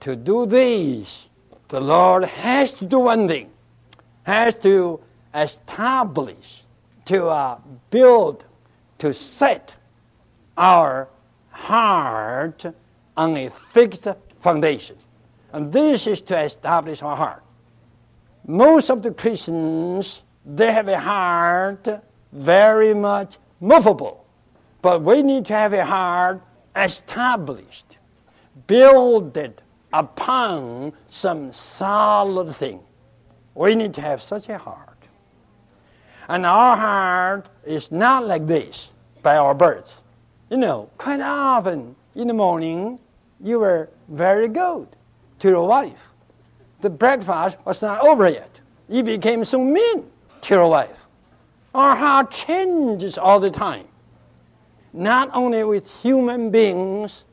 To 0.00 0.16
do 0.16 0.46
this, 0.46 1.26
the 1.68 1.80
Lord 1.80 2.24
has 2.24 2.72
to 2.74 2.86
do 2.86 3.00
one 3.00 3.28
thing 3.28 3.50
has 4.26 4.56
to 4.56 4.98
establish, 5.32 6.64
to 7.04 7.28
uh, 7.28 7.58
build, 7.90 8.44
to 8.98 9.14
set 9.14 9.76
our 10.56 11.08
heart 11.50 12.64
on 13.16 13.36
a 13.36 13.48
fixed 13.50 14.08
foundation. 14.40 14.96
And 15.52 15.72
this 15.72 16.08
is 16.08 16.20
to 16.22 16.40
establish 16.40 17.02
our 17.02 17.16
heart. 17.16 17.44
Most 18.48 18.90
of 18.90 19.00
the 19.00 19.12
Christians, 19.12 20.24
they 20.44 20.72
have 20.72 20.88
a 20.88 20.98
heart 20.98 21.86
very 22.32 22.94
much 22.94 23.38
movable. 23.60 24.26
But 24.82 25.02
we 25.02 25.22
need 25.22 25.46
to 25.46 25.52
have 25.52 25.72
a 25.72 25.84
heart 25.84 26.42
established, 26.74 27.98
builded 28.66 29.62
upon 29.92 30.94
some 31.10 31.52
solid 31.52 32.52
thing. 32.56 32.80
We 33.56 33.74
need 33.74 33.94
to 33.94 34.02
have 34.02 34.20
such 34.20 34.50
a 34.50 34.58
heart. 34.58 35.02
And 36.28 36.44
our 36.44 36.76
heart 36.76 37.48
is 37.64 37.90
not 37.90 38.26
like 38.26 38.46
this 38.46 38.92
by 39.22 39.38
our 39.38 39.54
birth. 39.54 40.02
You 40.50 40.58
know, 40.58 40.90
quite 40.98 41.20
often 41.20 41.96
in 42.14 42.28
the 42.28 42.34
morning, 42.34 42.98
you 43.42 43.58
were 43.58 43.88
very 44.08 44.48
good 44.48 44.86
to 45.38 45.48
your 45.48 45.66
wife. 45.66 46.10
The 46.82 46.90
breakfast 46.90 47.56
was 47.64 47.80
not 47.80 48.00
over 48.02 48.28
yet. 48.28 48.60
You 48.90 49.02
became 49.02 49.42
so 49.42 49.58
mean 49.58 50.04
to 50.42 50.54
your 50.54 50.68
wife. 50.68 51.06
Our 51.74 51.96
heart 51.96 52.30
changes 52.30 53.16
all 53.16 53.40
the 53.40 53.50
time. 53.50 53.88
Not 54.92 55.30
only 55.32 55.64
with 55.64 55.90
human 56.02 56.50
beings, 56.50 57.24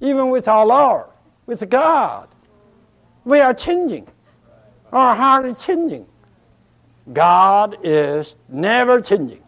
even 0.00 0.30
with 0.30 0.46
our 0.46 0.64
Lord, 0.64 1.06
with 1.46 1.68
God. 1.68 2.28
We 3.24 3.40
are 3.40 3.54
changing. 3.54 4.06
Our 4.94 5.16
heart 5.16 5.46
is 5.46 5.58
changing. 5.58 6.06
God 7.12 7.78
is 7.82 8.36
never 8.48 9.00
changing. 9.00 9.42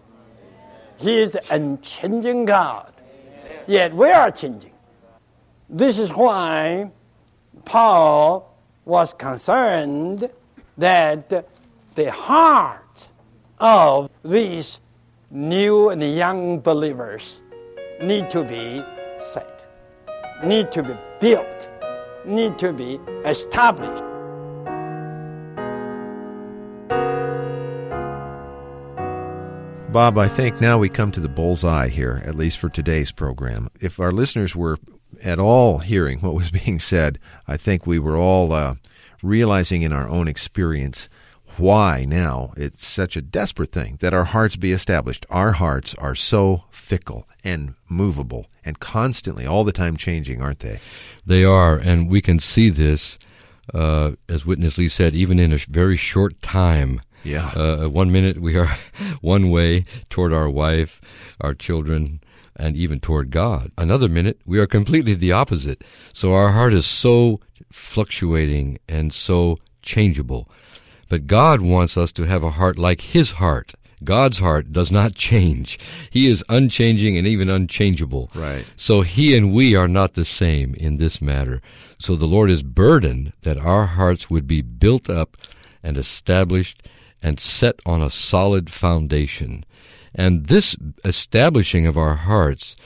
He 0.96 1.18
is 1.18 1.30
the 1.30 1.54
unchanging 1.54 2.46
God. 2.46 2.92
Yet 3.68 3.94
we 3.94 4.10
are 4.10 4.32
changing. 4.32 4.72
This 5.70 6.00
is 6.00 6.10
why 6.10 6.90
Paul 7.64 8.52
was 8.84 9.14
concerned 9.14 10.28
that 10.78 11.46
the 11.94 12.10
heart 12.10 13.08
of 13.60 14.10
these 14.24 14.80
new 15.30 15.90
and 15.90 16.02
young 16.02 16.58
believers 16.58 17.36
need 18.02 18.30
to 18.30 18.42
be 18.42 18.82
set, 19.20 19.64
need 20.44 20.72
to 20.72 20.82
be 20.82 20.96
built, 21.20 21.68
need 22.24 22.58
to 22.58 22.72
be 22.72 22.98
established. 23.24 24.02
Bob, 29.96 30.18
I 30.18 30.28
think 30.28 30.60
now 30.60 30.76
we 30.76 30.90
come 30.90 31.10
to 31.12 31.20
the 31.20 31.26
bullseye 31.26 31.88
here, 31.88 32.20
at 32.26 32.34
least 32.34 32.58
for 32.58 32.68
today's 32.68 33.12
program. 33.12 33.70
If 33.80 33.98
our 33.98 34.12
listeners 34.12 34.54
were 34.54 34.76
at 35.22 35.38
all 35.38 35.78
hearing 35.78 36.20
what 36.20 36.34
was 36.34 36.50
being 36.64 36.78
said, 36.78 37.18
I 37.48 37.56
think 37.56 37.86
we 37.86 37.98
were 37.98 38.14
all 38.14 38.52
uh, 38.52 38.74
realizing 39.22 39.80
in 39.80 39.94
our 39.94 40.06
own 40.06 40.28
experience 40.28 41.08
why 41.56 42.04
now 42.06 42.52
it's 42.58 42.86
such 42.86 43.16
a 43.16 43.22
desperate 43.22 43.72
thing 43.72 43.96
that 44.00 44.12
our 44.12 44.24
hearts 44.24 44.56
be 44.56 44.70
established. 44.70 45.24
Our 45.30 45.52
hearts 45.52 45.94
are 45.94 46.14
so 46.14 46.64
fickle 46.70 47.26
and 47.42 47.72
movable 47.88 48.48
and 48.66 48.78
constantly, 48.78 49.46
all 49.46 49.64
the 49.64 49.72
time 49.72 49.96
changing, 49.96 50.42
aren't 50.42 50.60
they? 50.60 50.78
They 51.24 51.42
are, 51.42 51.78
and 51.78 52.10
we 52.10 52.20
can 52.20 52.38
see 52.38 52.68
this, 52.68 53.18
uh, 53.72 54.12
as 54.28 54.44
Witness 54.44 54.76
Lee 54.76 54.88
said, 54.88 55.16
even 55.16 55.38
in 55.38 55.54
a 55.54 55.56
very 55.56 55.96
short 55.96 56.42
time. 56.42 57.00
Yeah. 57.26 57.48
Uh, 57.48 57.88
one 57.88 58.12
minute 58.12 58.38
we 58.38 58.56
are 58.56 58.78
one 59.20 59.50
way 59.50 59.84
toward 60.08 60.32
our 60.32 60.48
wife, 60.48 61.00
our 61.40 61.54
children, 61.54 62.20
and 62.54 62.76
even 62.76 63.00
toward 63.00 63.30
God. 63.30 63.72
Another 63.76 64.08
minute 64.08 64.40
we 64.46 64.58
are 64.58 64.66
completely 64.66 65.14
the 65.14 65.32
opposite. 65.32 65.82
So 66.12 66.34
our 66.34 66.52
heart 66.52 66.72
is 66.72 66.86
so 66.86 67.40
fluctuating 67.70 68.78
and 68.88 69.12
so 69.12 69.58
changeable. 69.82 70.48
But 71.08 71.26
God 71.26 71.60
wants 71.60 71.96
us 71.96 72.12
to 72.12 72.24
have 72.24 72.42
a 72.42 72.52
heart 72.52 72.78
like 72.78 73.00
His 73.00 73.32
heart. 73.32 73.74
God's 74.04 74.38
heart 74.38 74.72
does 74.72 74.90
not 74.90 75.14
change. 75.28 75.78
He 76.10 76.26
is 76.26 76.44
unchanging 76.48 77.16
and 77.16 77.26
even 77.26 77.48
unchangeable. 77.48 78.30
Right. 78.34 78.64
So 78.76 79.02
He 79.02 79.36
and 79.36 79.52
we 79.52 79.74
are 79.74 79.88
not 79.88 80.14
the 80.14 80.24
same 80.24 80.74
in 80.74 80.96
this 80.98 81.20
matter. 81.20 81.60
So 81.98 82.16
the 82.16 82.26
Lord 82.26 82.50
is 82.50 82.62
burdened 82.62 83.32
that 83.42 83.58
our 83.58 83.86
hearts 83.86 84.28
would 84.28 84.46
be 84.46 84.62
built 84.62 85.08
up 85.08 85.36
and 85.82 85.96
established 85.96 86.82
and 87.26 87.40
set 87.40 87.80
on 87.84 88.00
a 88.00 88.08
solid 88.08 88.70
foundation. 88.70 89.64
And 90.14 90.46
this 90.46 90.76
establishing 91.04 91.84
of 91.84 91.98
our 91.98 92.14
hearts 92.14 92.76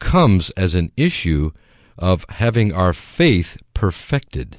comes 0.00 0.50
as 0.50 0.74
an 0.74 0.90
issue 0.96 1.52
of 1.96 2.26
having 2.28 2.74
our 2.74 2.92
faith 2.92 3.56
perfected. 3.72 4.56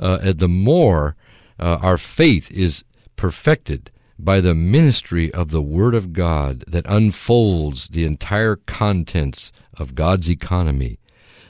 Uh, 0.00 0.32
the 0.34 0.48
more 0.48 1.14
uh, 1.60 1.78
our 1.80 1.96
faith 1.96 2.50
is 2.50 2.82
perfected 3.14 3.92
by 4.18 4.40
the 4.40 4.56
ministry 4.56 5.32
of 5.32 5.52
the 5.52 5.62
Word 5.62 5.94
of 5.94 6.12
God 6.12 6.64
that 6.66 6.84
unfolds 6.88 7.90
the 7.90 8.04
entire 8.04 8.56
contents 8.56 9.52
of 9.78 9.94
God's 9.94 10.28
economy 10.28 10.98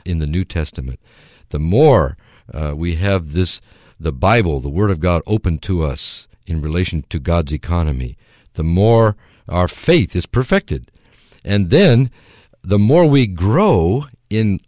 in 0.04 0.18
the 0.18 0.26
New 0.26 0.44
Testament, 0.44 1.00
the 1.48 1.58
more 1.58 2.18
uh, 2.52 2.74
we 2.76 2.96
have 2.96 3.32
this, 3.32 3.62
the 3.98 4.12
Bible, 4.12 4.60
the 4.60 4.68
Word 4.68 4.90
of 4.90 5.00
God, 5.00 5.22
open 5.26 5.56
to 5.60 5.82
us 5.84 6.28
in 6.46 6.60
relation 6.60 7.04
to 7.08 7.18
God's 7.18 7.52
economy, 7.52 8.16
the 8.54 8.64
more 8.64 9.16
our 9.48 9.68
faith 9.68 10.14
is 10.14 10.26
perfected. 10.26 10.90
And 11.44 11.70
then 11.70 12.10
the 12.62 12.78
more 12.78 13.06
we 13.06 13.26
grow 13.26 14.06
in 14.30 14.60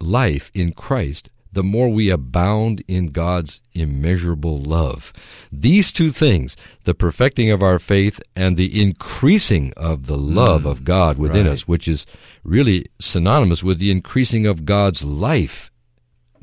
life 0.00 0.50
in 0.54 0.72
Christ, 0.72 1.28
the 1.52 1.62
more 1.62 1.88
we 1.88 2.08
abound 2.08 2.82
in 2.88 3.08
God's 3.08 3.60
immeasurable 3.74 4.60
love. 4.60 5.12
These 5.50 5.92
two 5.92 6.10
things, 6.10 6.56
the 6.84 6.94
perfecting 6.94 7.50
of 7.50 7.62
our 7.62 7.78
faith 7.78 8.20
and 8.34 8.56
the 8.56 8.80
increasing 8.80 9.72
of 9.76 10.06
the 10.06 10.16
love 10.16 10.62
mm, 10.62 10.70
of 10.70 10.84
God 10.84 11.18
within 11.18 11.46
right. 11.46 11.52
us, 11.52 11.68
which 11.68 11.86
is 11.86 12.06
really 12.42 12.86
synonymous 12.98 13.62
with 13.62 13.78
the 13.78 13.90
increasing 13.90 14.46
of 14.46 14.64
God's 14.64 15.04
life, 15.04 15.70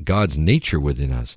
God's 0.04 0.38
nature 0.38 0.78
within 0.78 1.12
us. 1.12 1.36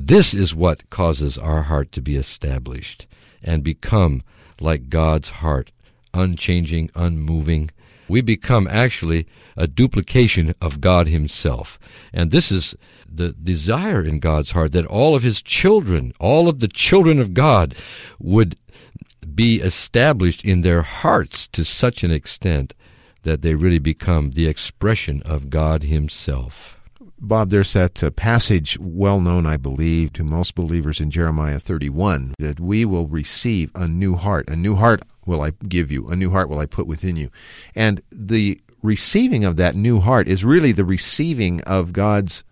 This 0.00 0.32
is 0.32 0.54
what 0.54 0.88
causes 0.90 1.36
our 1.36 1.64
heart 1.64 1.90
to 1.92 2.00
be 2.00 2.14
established 2.14 3.08
and 3.42 3.64
become 3.64 4.22
like 4.60 4.88
God's 4.88 5.28
heart, 5.28 5.72
unchanging, 6.14 6.90
unmoving, 6.94 7.70
we 8.08 8.20
become 8.20 8.68
actually 8.68 9.26
a 9.56 9.66
duplication 9.66 10.54
of 10.62 10.80
God 10.80 11.08
Himself. 11.08 11.80
And 12.12 12.30
this 12.30 12.52
is 12.52 12.76
the 13.12 13.32
desire 13.32 14.02
in 14.04 14.20
God's 14.20 14.52
heart 14.52 14.70
that 14.72 14.86
all 14.86 15.16
of 15.16 15.24
His 15.24 15.42
children, 15.42 16.12
all 16.20 16.48
of 16.48 16.60
the 16.60 16.68
children 16.68 17.18
of 17.18 17.34
God, 17.34 17.74
would 18.20 18.56
be 19.34 19.60
established 19.60 20.44
in 20.44 20.62
their 20.62 20.82
hearts 20.82 21.48
to 21.48 21.64
such 21.64 22.04
an 22.04 22.12
extent 22.12 22.72
that 23.24 23.42
they 23.42 23.56
really 23.56 23.80
become 23.80 24.30
the 24.30 24.46
expression 24.46 25.22
of 25.24 25.50
God 25.50 25.82
Himself. 25.82 26.77
Bob, 27.20 27.50
there's 27.50 27.72
that 27.72 28.02
uh, 28.02 28.10
passage 28.10 28.78
well 28.78 29.20
known, 29.20 29.44
I 29.44 29.56
believe, 29.56 30.12
to 30.14 30.24
most 30.24 30.54
believers 30.54 31.00
in 31.00 31.10
Jeremiah 31.10 31.58
31 31.58 32.34
that 32.38 32.60
we 32.60 32.84
will 32.84 33.08
receive 33.08 33.72
a 33.74 33.88
new 33.88 34.14
heart. 34.14 34.48
A 34.48 34.54
new 34.54 34.76
heart 34.76 35.02
will 35.26 35.42
I 35.42 35.50
give 35.50 35.90
you, 35.90 36.08
a 36.08 36.16
new 36.16 36.30
heart 36.30 36.48
will 36.48 36.60
I 36.60 36.66
put 36.66 36.86
within 36.86 37.16
you. 37.16 37.30
And 37.74 38.02
the 38.12 38.60
receiving 38.82 39.44
of 39.44 39.56
that 39.56 39.74
new 39.74 40.00
heart 40.00 40.28
is 40.28 40.44
really 40.44 40.70
the 40.70 40.84
receiving 40.84 41.60
of 41.62 41.92
God's 41.92 42.44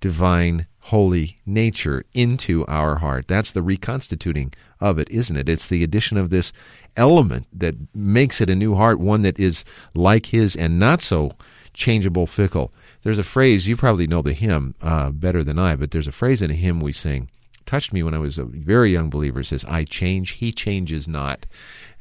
divine, 0.00 0.66
holy 0.80 1.36
nature 1.44 2.04
into 2.14 2.64
our 2.66 2.96
heart. 2.96 3.28
That's 3.28 3.52
the 3.52 3.62
reconstituting 3.62 4.54
of 4.80 4.98
it, 4.98 5.10
isn't 5.10 5.36
it? 5.36 5.48
It's 5.48 5.68
the 5.68 5.84
addition 5.84 6.16
of 6.16 6.30
this 6.30 6.52
element 6.96 7.46
that 7.52 7.74
makes 7.94 8.40
it 8.40 8.48
a 8.48 8.56
new 8.56 8.76
heart, 8.76 8.98
one 8.98 9.22
that 9.22 9.38
is 9.38 9.64
like 9.94 10.26
His 10.26 10.56
and 10.56 10.78
not 10.78 11.02
so 11.02 11.32
changeable, 11.74 12.26
fickle. 12.26 12.72
There's 13.06 13.20
a 13.20 13.22
phrase, 13.22 13.68
you 13.68 13.76
probably 13.76 14.08
know 14.08 14.20
the 14.20 14.32
hymn 14.32 14.74
uh, 14.82 15.10
better 15.10 15.44
than 15.44 15.60
I, 15.60 15.76
but 15.76 15.92
there's 15.92 16.08
a 16.08 16.12
phrase 16.12 16.42
in 16.42 16.50
a 16.50 16.54
hymn 16.54 16.80
we 16.80 16.90
sing, 16.90 17.30
touched 17.64 17.92
me 17.92 18.02
when 18.02 18.14
I 18.14 18.18
was 18.18 18.36
a 18.36 18.42
very 18.42 18.90
young 18.90 19.10
believer. 19.10 19.38
It 19.38 19.44
says, 19.44 19.64
I 19.68 19.84
change, 19.84 20.30
he 20.30 20.50
changes 20.50 21.06
not. 21.06 21.46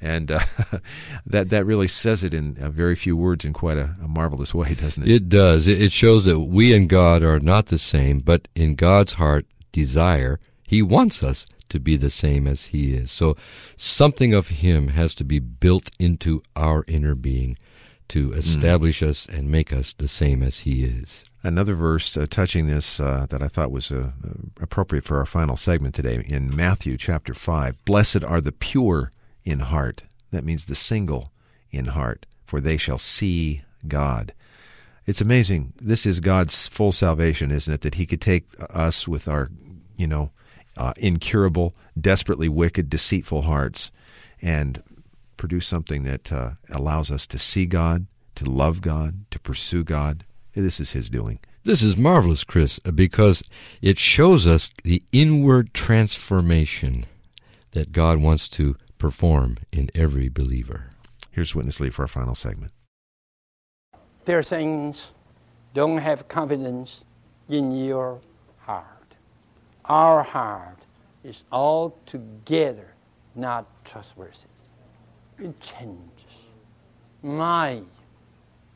And 0.01 0.31
uh, 0.31 0.39
that, 1.27 1.49
that 1.49 1.63
really 1.63 1.87
says 1.87 2.23
it 2.23 2.33
in 2.33 2.57
a 2.59 2.71
very 2.71 2.95
few 2.95 3.15
words 3.15 3.45
in 3.45 3.53
quite 3.53 3.77
a, 3.77 3.95
a 4.03 4.07
marvelous 4.07 4.55
way, 4.55 4.73
doesn't 4.73 5.03
it? 5.03 5.11
It 5.11 5.29
does. 5.29 5.67
It 5.67 5.91
shows 5.91 6.25
that 6.25 6.39
we 6.39 6.73
and 6.73 6.89
God 6.89 7.21
are 7.21 7.39
not 7.39 7.67
the 7.67 7.77
same, 7.77 8.17
but 8.17 8.47
in 8.55 8.73
God's 8.73 9.13
heart, 9.13 9.45
desire, 9.71 10.39
he 10.63 10.81
wants 10.81 11.21
us 11.21 11.45
to 11.69 11.79
be 11.79 11.97
the 11.97 12.09
same 12.09 12.47
as 12.47 12.65
he 12.65 12.95
is. 12.95 13.11
So 13.11 13.37
something 13.77 14.33
of 14.33 14.47
him 14.47 14.87
has 14.87 15.13
to 15.13 15.23
be 15.23 15.37
built 15.37 15.91
into 15.99 16.41
our 16.55 16.83
inner 16.87 17.13
being 17.13 17.59
to 18.09 18.29
hmm. 18.29 18.37
establish 18.37 19.01
mm. 19.01 19.07
us 19.09 19.25
and 19.25 19.49
make 19.49 19.73
us 19.73 19.93
the 19.93 20.07
same 20.07 20.43
as 20.43 20.59
He 20.59 20.83
is. 20.83 21.25
Another 21.43 21.75
verse 21.75 22.17
uh, 22.17 22.25
touching 22.29 22.67
this 22.67 22.99
uh, 22.99 23.27
that 23.29 23.41
I 23.41 23.47
thought 23.47 23.71
was 23.71 23.91
uh, 23.91 24.11
appropriate 24.59 25.05
for 25.05 25.17
our 25.19 25.25
final 25.25 25.57
segment 25.57 25.93
today 25.93 26.23
in 26.27 26.55
Matthew 26.55 26.97
chapter 26.97 27.33
5. 27.33 27.85
Blessed 27.85 28.23
are 28.23 28.41
the 28.41 28.51
pure 28.51 29.11
in 29.43 29.59
heart. 29.59 30.03
That 30.31 30.43
means 30.43 30.65
the 30.65 30.75
single 30.75 31.31
in 31.71 31.85
heart, 31.85 32.25
for 32.45 32.59
they 32.59 32.77
shall 32.77 32.97
see 32.97 33.61
God. 33.87 34.33
It's 35.05 35.21
amazing. 35.21 35.73
This 35.79 36.05
is 36.05 36.19
God's 36.19 36.67
full 36.67 36.91
salvation, 36.91 37.51
isn't 37.51 37.71
it? 37.71 37.81
That 37.81 37.95
He 37.95 38.07
could 38.07 38.21
take 38.21 38.45
us 38.59 39.07
with 39.07 39.27
our, 39.27 39.49
you 39.97 40.07
know, 40.07 40.31
uh, 40.77 40.93
incurable, 40.97 41.75
desperately 41.99 42.49
wicked, 42.49 42.89
deceitful 42.89 43.43
hearts 43.43 43.91
and 44.41 44.81
produce 45.37 45.67
something 45.67 46.03
that 46.03 46.31
uh, 46.31 46.51
allows 46.69 47.11
us 47.11 47.27
to 47.27 47.39
see 47.39 47.65
God, 47.65 48.07
to 48.35 48.45
love 48.49 48.81
God, 48.81 49.25
to 49.31 49.39
pursue 49.39 49.83
God. 49.83 50.25
This 50.53 50.79
is 50.79 50.91
His 50.91 51.09
doing. 51.09 51.39
This 51.63 51.81
is 51.81 51.97
marvelous, 51.97 52.43
Chris, 52.43 52.79
because 52.79 53.43
it 53.81 53.97
shows 53.97 54.45
us 54.45 54.69
the 54.83 55.01
inward 55.11 55.73
transformation 55.73 57.05
that 57.71 57.91
God 57.91 58.19
wants 58.19 58.47
to 58.49 58.75
perform 58.97 59.57
in 59.71 59.89
every 59.95 60.29
believer. 60.29 60.91
Here's 61.31 61.55
Witness 61.55 61.79
Lee 61.79 61.89
for 61.89 62.03
our 62.03 62.07
final 62.07 62.35
segment. 62.35 62.71
There 64.25 64.39
are 64.39 64.43
things 64.43 65.07
don't 65.73 65.97
have 65.97 66.27
confidence 66.27 67.01
in 67.49 67.71
your 67.71 68.21
heart. 68.59 68.85
Our 69.85 70.23
heart 70.23 70.79
is 71.23 71.43
altogether 71.51 72.93
not 73.35 73.65
trustworthy 73.83 74.47
it 75.39 75.59
changes. 75.59 75.99
My, 77.23 77.81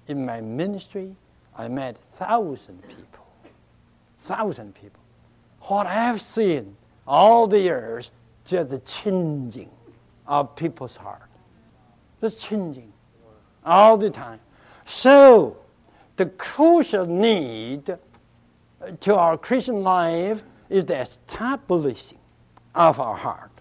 in 0.07 0.25
my 0.25 0.41
ministry, 0.41 1.15
I 1.55 1.67
met 1.67 1.97
thousand 1.97 2.81
people, 2.87 3.25
thousand 4.19 4.75
people. 4.75 5.01
What 5.61 5.87
I 5.87 5.93
have 5.93 6.21
seen 6.21 6.75
all 7.07 7.47
the 7.47 7.59
years, 7.59 8.11
just 8.45 8.69
the 8.69 8.79
changing 8.79 9.69
of 10.27 10.55
people's 10.55 10.95
heart, 10.95 11.29
just 12.21 12.41
changing 12.41 12.91
all 13.65 13.97
the 13.97 14.09
time. 14.09 14.39
So, 14.85 15.57
the 16.15 16.25
crucial 16.25 17.05
need 17.05 17.89
uh, 17.89 17.97
to 19.01 19.15
our 19.15 19.37
Christian 19.37 19.83
life 19.83 20.43
is 20.69 20.85
the 20.85 21.01
establishing, 21.01 22.17
of 22.75 22.99
our 22.99 23.15
heart. 23.15 23.51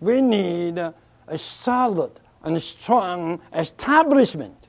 We 0.00 0.20
need 0.20 0.78
uh, 0.78 0.92
a 1.28 1.38
solid 1.38 2.12
and 2.42 2.60
strong 2.62 3.40
establishment 3.54 4.68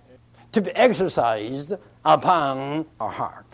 to 0.51 0.61
be 0.61 0.71
exercised 0.71 1.73
upon 2.05 2.85
our 2.99 3.09
heart. 3.09 3.45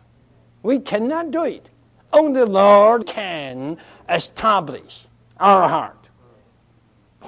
We 0.63 0.79
cannot 0.79 1.31
do 1.31 1.45
it. 1.45 1.69
Only 2.11 2.41
the 2.41 2.45
Lord 2.45 3.05
can 3.05 3.77
establish 4.09 5.05
our 5.39 5.69
heart. 5.69 6.09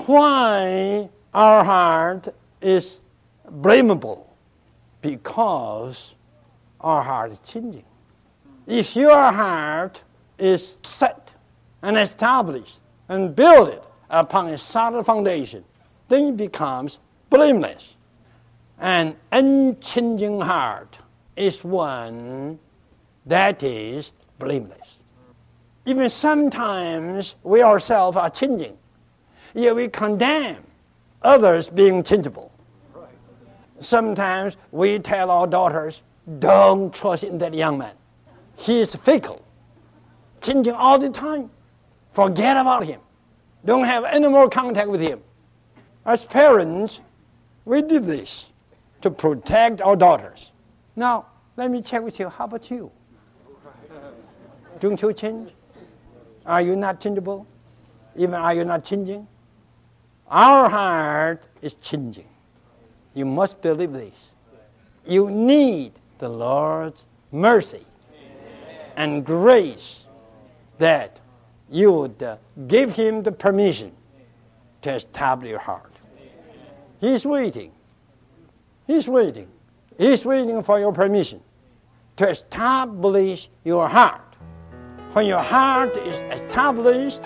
Why 0.06 1.10
our 1.34 1.64
heart 1.64 2.34
is 2.62 3.00
blamable? 3.50 4.26
Because 5.02 6.14
our 6.80 7.02
heart 7.02 7.32
is 7.32 7.40
changing. 7.46 7.86
If 8.68 8.96
your 8.96 9.32
heart 9.32 10.02
is 10.38 10.78
set 10.84 11.34
and 11.82 11.98
established 11.98 12.80
and 13.10 13.36
built 13.36 13.70
upon 14.12 14.48
a 14.50 14.58
solid 14.58 15.06
foundation, 15.06 15.64
then 16.10 16.28
it 16.28 16.38
becomes 16.38 17.00
blameless. 17.30 17.96
An 18.80 19.16
unchanging 19.32 20.42
heart 20.42 21.00
is 21.36 21.64
one 21.64 22.60
that 23.26 23.64
is 23.64 24.12
blameless. 24.38 24.98
Even 25.86 26.10
sometimes 26.10 27.36
we 27.44 27.64
ourselves 27.64 28.18
are 28.18 28.30
changing, 28.30 28.78
yet 29.54 29.76
we 29.76 29.88
condemn 29.88 30.64
others 31.24 31.70
being 31.70 32.04
changeable. 32.04 32.52
Sometimes 33.80 34.58
we 34.72 35.00
tell 35.00 35.32
our 35.32 35.48
daughters, 35.48 36.04
don't 36.40 36.94
trust 36.94 37.24
in 37.24 37.38
that 37.40 37.54
young 37.54 37.80
man. 37.80 37.96
He 38.58 38.80
is 38.82 38.94
fickle, 38.94 39.42
changing 40.42 40.74
all 40.74 41.00
the 41.00 41.10
time. 41.10 41.50
Forget 42.14 42.58
about 42.58 42.86
him. 42.86 43.00
Don't 43.66 43.86
have 43.86 44.06
any 44.06 44.28
more 44.28 44.50
contact 44.50 44.90
with 44.90 45.02
him. 45.02 45.22
As 46.06 46.24
parents, 46.24 47.00
we 47.66 47.82
did 47.82 48.06
this 48.06 48.48
to 49.02 49.12
protect 49.12 49.82
our 49.82 49.96
daughters. 49.96 50.52
Now, 50.96 51.28
let 51.58 51.70
me 51.70 51.82
check 51.82 52.02
with 52.02 52.20
you. 52.20 52.30
How 52.30 52.46
about 52.46 52.70
you? 52.72 52.92
Don't 54.80 55.00
you 55.02 55.14
change? 55.14 55.52
Are 56.46 56.62
you 56.62 56.76
not 56.76 57.00
changeable? 57.00 57.46
Even 58.16 58.34
are 58.36 58.54
you 58.54 58.66
not 58.66 58.84
changing? 58.84 59.28
Our 60.28 60.70
heart 60.70 61.44
is 61.62 61.76
changing. 61.76 62.28
You 63.14 63.26
must 63.26 63.62
believe 63.62 63.94
this. 63.94 64.14
You 65.06 65.30
need 65.30 65.94
the 66.18 66.30
Lord's 66.30 67.06
mercy 67.32 67.86
and 68.96 69.26
grace 69.26 70.02
that 70.78 71.20
you 71.72 71.92
would 71.92 72.22
uh, 72.22 72.38
give 72.68 72.96
Him 72.96 73.24
the 73.24 73.32
permission 73.32 73.92
to 74.82 74.94
establish 74.94 75.50
your 75.50 75.60
heart. 75.60 75.96
He's 77.00 77.26
waiting. 77.26 77.72
He's 78.86 79.08
waiting. 79.08 79.48
He's 79.98 80.26
waiting 80.26 80.62
for 80.64 80.80
your 80.80 80.92
permission 80.92 81.42
to 82.18 82.30
establish 82.30 83.50
your 83.64 83.88
heart. 83.88 84.36
When 85.14 85.26
your 85.26 85.42
heart 85.42 85.96
is 85.98 86.20
established, 86.42 87.24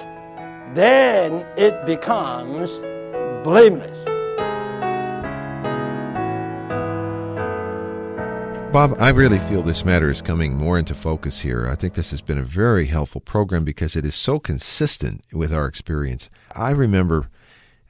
then 0.74 1.46
it 1.58 1.86
becomes 1.86 2.72
blameless. 3.44 4.15
Bob, 8.76 8.98
I 9.00 9.08
really 9.12 9.40
feel 9.40 9.62
this 9.62 9.86
matter 9.86 10.10
is 10.10 10.22
coming 10.22 10.58
more 10.58 10.78
into 10.78 10.94
focus 10.94 11.40
here. 11.40 11.66
I 11.66 11.76
think 11.76 11.94
this 11.94 12.12
has 12.12 12.20
been 12.20 12.38
a 12.38 12.44
very 12.44 12.88
helpful 12.88 13.22
program 13.22 13.64
because 13.64 13.96
it 13.96 14.06
is 14.06 14.16
so 14.16 14.38
consistent 14.38 15.22
with 15.32 15.54
our 15.54 15.66
experience. 15.66 16.30
I 16.54 16.72
remember 16.72 17.30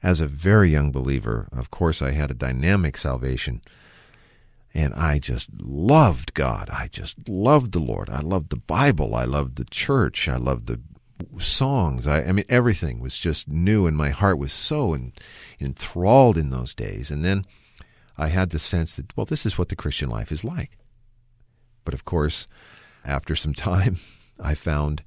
as 0.00 0.20
a 0.20 0.28
very 0.28 0.70
young 0.70 0.92
believer, 0.92 1.48
of 1.50 1.72
course, 1.72 2.00
I 2.00 2.12
had 2.12 2.30
a 2.30 2.34
dynamic 2.34 2.96
salvation. 2.98 3.62
And 4.72 4.94
I 4.94 5.18
just 5.18 5.48
loved 5.58 6.34
God. 6.34 6.70
I 6.70 6.86
just 6.86 7.28
loved 7.28 7.72
the 7.72 7.80
Lord. 7.80 8.08
I 8.08 8.20
loved 8.20 8.50
the 8.50 8.56
Bible. 8.56 9.16
I 9.16 9.24
loved 9.24 9.56
the 9.56 9.64
church. 9.64 10.28
I 10.28 10.36
loved 10.36 10.68
the 10.68 10.80
songs. 11.40 12.06
I, 12.06 12.22
I 12.22 12.30
mean, 12.30 12.44
everything 12.48 13.00
was 13.00 13.18
just 13.18 13.48
new, 13.48 13.88
and 13.88 13.96
my 13.96 14.10
heart 14.10 14.38
was 14.38 14.52
so 14.52 14.94
en, 14.94 15.14
enthralled 15.58 16.38
in 16.38 16.50
those 16.50 16.74
days. 16.74 17.10
And 17.10 17.24
then 17.24 17.44
I 18.18 18.28
had 18.28 18.50
the 18.50 18.58
sense 18.58 18.94
that, 18.94 19.16
well, 19.16 19.26
this 19.26 19.44
is 19.46 19.58
what 19.58 19.68
the 19.68 19.76
Christian 19.76 20.08
life 20.08 20.32
is 20.32 20.44
like. 20.44 20.78
But 21.84 21.94
of 21.94 22.04
course, 22.04 22.46
after 23.04 23.36
some 23.36 23.54
time, 23.54 23.98
I 24.40 24.54
found 24.54 25.02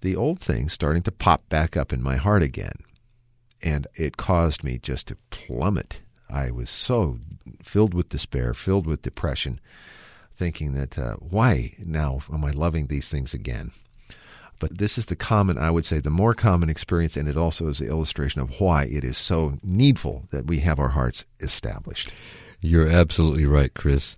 the 0.00 0.16
old 0.16 0.40
things 0.40 0.72
starting 0.72 1.02
to 1.02 1.12
pop 1.12 1.48
back 1.48 1.76
up 1.76 1.92
in 1.92 2.02
my 2.02 2.16
heart 2.16 2.42
again 2.42 2.84
and 3.62 3.86
it 3.94 4.16
caused 4.16 4.64
me 4.64 4.78
just 4.78 5.08
to 5.08 5.16
plummet. 5.30 6.00
I 6.28 6.50
was 6.50 6.70
so 6.70 7.18
filled 7.62 7.94
with 7.94 8.08
despair, 8.08 8.54
filled 8.54 8.86
with 8.86 9.02
depression, 9.02 9.60
thinking 10.34 10.74
that 10.74 10.98
uh, 10.98 11.14
why 11.16 11.74
now 11.78 12.22
am 12.32 12.44
I 12.44 12.50
loving 12.50 12.86
these 12.86 13.08
things 13.08 13.32
again? 13.32 13.70
But 14.62 14.78
this 14.78 14.96
is 14.96 15.06
the 15.06 15.16
common, 15.16 15.58
I 15.58 15.72
would 15.72 15.84
say, 15.84 15.98
the 15.98 16.08
more 16.08 16.34
common 16.34 16.70
experience, 16.70 17.16
and 17.16 17.28
it 17.28 17.36
also 17.36 17.66
is 17.66 17.80
the 17.80 17.88
illustration 17.88 18.40
of 18.40 18.60
why 18.60 18.84
it 18.84 19.02
is 19.02 19.18
so 19.18 19.58
needful 19.60 20.28
that 20.30 20.46
we 20.46 20.60
have 20.60 20.78
our 20.78 20.90
hearts 20.90 21.24
established. 21.40 22.12
You're 22.60 22.88
absolutely 22.88 23.44
right, 23.44 23.74
Chris. 23.74 24.16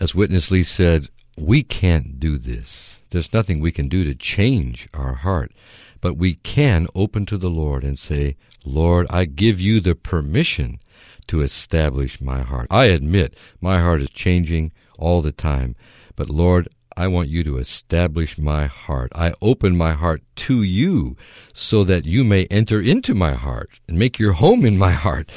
As 0.00 0.14
Witness 0.14 0.50
Lee 0.50 0.62
said, 0.62 1.10
we 1.36 1.62
can't 1.62 2.18
do 2.18 2.38
this. 2.38 3.02
There's 3.10 3.34
nothing 3.34 3.60
we 3.60 3.70
can 3.70 3.90
do 3.90 4.02
to 4.04 4.14
change 4.14 4.88
our 4.94 5.12
heart. 5.12 5.52
But 6.00 6.16
we 6.16 6.36
can 6.36 6.88
open 6.94 7.26
to 7.26 7.36
the 7.36 7.50
Lord 7.50 7.84
and 7.84 7.98
say, 7.98 8.38
Lord, 8.64 9.06
I 9.10 9.26
give 9.26 9.60
you 9.60 9.78
the 9.78 9.94
permission 9.94 10.80
to 11.26 11.42
establish 11.42 12.18
my 12.18 12.40
heart. 12.40 12.66
I 12.70 12.86
admit 12.86 13.36
my 13.60 13.78
heart 13.80 14.00
is 14.00 14.08
changing 14.08 14.72
all 14.98 15.20
the 15.20 15.32
time, 15.32 15.76
but 16.16 16.30
Lord, 16.30 16.70
I 16.96 17.06
want 17.08 17.28
you 17.28 17.42
to 17.44 17.58
establish 17.58 18.38
my 18.38 18.66
heart. 18.66 19.12
I 19.14 19.34
open 19.40 19.76
my 19.76 19.92
heart 19.92 20.22
to 20.36 20.62
you 20.62 21.16
so 21.52 21.84
that 21.84 22.04
you 22.04 22.24
may 22.24 22.46
enter 22.46 22.80
into 22.80 23.14
my 23.14 23.32
heart 23.32 23.80
and 23.88 23.98
make 23.98 24.18
your 24.18 24.32
home 24.32 24.64
in 24.64 24.78
my 24.78 24.92
heart 24.92 25.30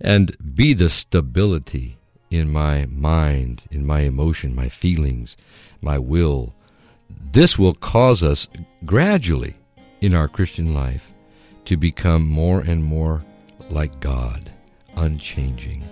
and 0.00 0.36
be 0.54 0.72
the 0.72 0.90
stability 0.90 1.98
in 2.30 2.52
my 2.52 2.86
mind, 2.86 3.62
in 3.70 3.84
my 3.84 4.00
emotion, 4.00 4.54
my 4.54 4.68
feelings, 4.68 5.36
my 5.82 5.98
will. 5.98 6.54
This 7.08 7.58
will 7.58 7.74
cause 7.74 8.22
us 8.22 8.46
gradually 8.84 9.54
in 10.00 10.14
our 10.14 10.28
Christian 10.28 10.74
life 10.74 11.12
to 11.64 11.76
become 11.76 12.26
more 12.26 12.60
and 12.60 12.84
more 12.84 13.22
like 13.68 14.00
God, 14.00 14.50
unchanging. 14.96 15.82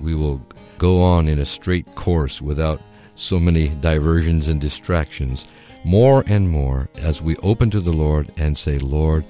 We 0.00 0.14
will 0.14 0.44
go 0.78 1.02
on 1.02 1.28
in 1.28 1.38
a 1.38 1.44
straight 1.44 1.94
course 1.94 2.40
without 2.40 2.80
so 3.20 3.38
many 3.38 3.68
diversions 3.68 4.48
and 4.48 4.60
distractions, 4.60 5.44
more 5.84 6.24
and 6.26 6.48
more 6.48 6.88
as 6.96 7.22
we 7.22 7.36
open 7.38 7.70
to 7.70 7.80
the 7.80 7.92
Lord 7.92 8.32
and 8.36 8.56
say, 8.56 8.78
Lord, 8.78 9.24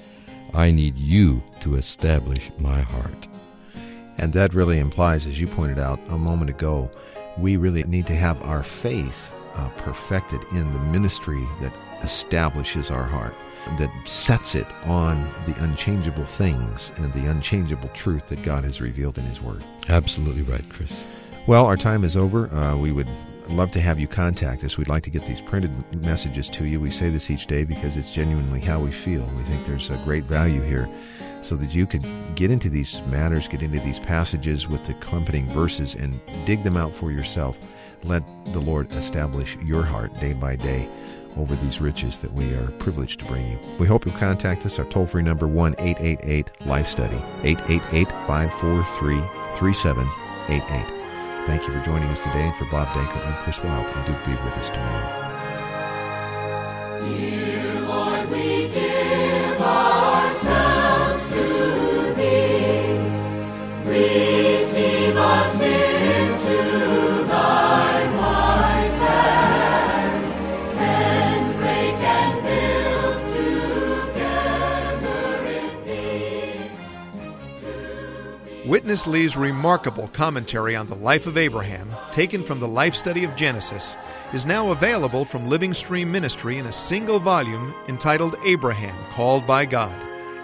I 0.53 0.71
need 0.71 0.97
you 0.97 1.43
to 1.61 1.75
establish 1.75 2.49
my 2.57 2.81
heart. 2.81 3.27
And 4.17 4.33
that 4.33 4.53
really 4.53 4.79
implies, 4.79 5.27
as 5.27 5.39
you 5.39 5.47
pointed 5.47 5.79
out 5.79 5.99
a 6.09 6.17
moment 6.17 6.49
ago, 6.49 6.89
we 7.37 7.57
really 7.57 7.83
need 7.83 8.07
to 8.07 8.15
have 8.15 8.41
our 8.43 8.63
faith 8.63 9.33
uh, 9.55 9.69
perfected 9.77 10.41
in 10.51 10.71
the 10.71 10.79
ministry 10.79 11.43
that 11.61 11.73
establishes 12.03 12.91
our 12.91 13.03
heart 13.03 13.35
that 13.77 13.91
sets 14.07 14.55
it 14.55 14.65
on 14.85 15.29
the 15.45 15.63
unchangeable 15.63 16.25
things 16.25 16.91
and 16.97 17.13
the 17.13 17.29
unchangeable 17.29 17.89
truth 17.89 18.27
that 18.27 18.41
God 18.43 18.63
has 18.63 18.81
revealed 18.81 19.17
in 19.17 19.23
His 19.25 19.41
Word. 19.41 19.63
Absolutely 19.87 20.41
right, 20.41 20.67
Chris. 20.69 20.91
Well, 21.45 21.65
our 21.65 21.77
time 21.77 22.03
is 22.03 22.17
over. 22.17 22.53
Uh, 22.53 22.75
we 22.77 22.91
would 22.91 23.07
love 23.51 23.71
to 23.71 23.81
have 23.81 23.99
you 23.99 24.07
contact 24.07 24.63
us. 24.63 24.77
We'd 24.77 24.87
like 24.87 25.03
to 25.03 25.09
get 25.09 25.25
these 25.25 25.41
printed 25.41 25.71
messages 26.03 26.49
to 26.49 26.65
you. 26.65 26.79
We 26.79 26.91
say 26.91 27.09
this 27.09 27.29
each 27.29 27.47
day 27.47 27.63
because 27.63 27.97
it's 27.97 28.11
genuinely 28.11 28.59
how 28.59 28.79
we 28.79 28.91
feel. 28.91 29.23
We 29.37 29.43
think 29.43 29.65
there's 29.65 29.89
a 29.89 29.97
great 29.97 30.25
value 30.25 30.61
here 30.61 30.89
so 31.41 31.55
that 31.55 31.73
you 31.73 31.85
could 31.85 32.03
get 32.35 32.51
into 32.51 32.69
these 32.69 33.01
matters, 33.07 33.47
get 33.47 33.61
into 33.61 33.79
these 33.79 33.99
passages 33.99 34.67
with 34.67 34.85
the 34.85 34.93
accompanying 34.93 35.47
verses, 35.47 35.95
and 35.95 36.19
dig 36.45 36.63
them 36.63 36.77
out 36.77 36.93
for 36.93 37.11
yourself. 37.11 37.57
Let 38.03 38.23
the 38.53 38.59
Lord 38.59 38.91
establish 38.93 39.57
your 39.57 39.83
heart 39.83 40.13
day 40.15 40.33
by 40.33 40.55
day 40.55 40.87
over 41.37 41.55
these 41.55 41.79
riches 41.79 42.19
that 42.19 42.33
we 42.33 42.53
are 42.53 42.67
privileged 42.79 43.19
to 43.21 43.25
bring 43.25 43.49
you. 43.49 43.59
We 43.79 43.87
hope 43.87 44.05
you'll 44.05 44.15
contact 44.15 44.65
us. 44.65 44.79
Our 44.79 44.85
toll 44.85 45.05
free 45.05 45.23
number 45.23 45.47
1 45.47 45.75
888 45.77 46.67
Life 46.67 46.87
Study, 46.87 47.21
888 47.43 48.07
543 48.27 49.21
3788. 49.57 51.00
Thank 51.47 51.67
you 51.67 51.73
for 51.73 51.83
joining 51.83 52.09
us 52.09 52.19
today. 52.19 52.43
And 52.43 52.55
for 52.55 52.65
Bob 52.65 52.87
Danker, 52.89 53.25
I'm 53.25 53.43
Chris 53.43 53.59
Wilde, 53.63 53.85
and 53.85 54.05
do 54.05 54.13
be 54.25 54.31
with 54.43 54.57
us 54.57 54.69
tomorrow. 54.69 55.09
Dear 57.09 57.50
Witness 78.91 79.07
Lee's 79.07 79.37
remarkable 79.37 80.09
commentary 80.09 80.75
on 80.75 80.85
the 80.85 80.95
life 80.95 81.25
of 81.25 81.37
Abraham, 81.37 81.89
taken 82.11 82.43
from 82.43 82.59
the 82.59 82.67
life 82.67 82.93
study 82.93 83.23
of 83.23 83.37
Genesis, 83.37 83.95
is 84.33 84.45
now 84.45 84.71
available 84.71 85.23
from 85.23 85.47
Living 85.47 85.73
Stream 85.73 86.11
Ministry 86.11 86.57
in 86.57 86.65
a 86.65 86.73
single 86.73 87.17
volume 87.17 87.73
entitled 87.87 88.35
Abraham 88.43 88.93
Called 89.13 89.47
by 89.47 89.63
God. 89.63 89.95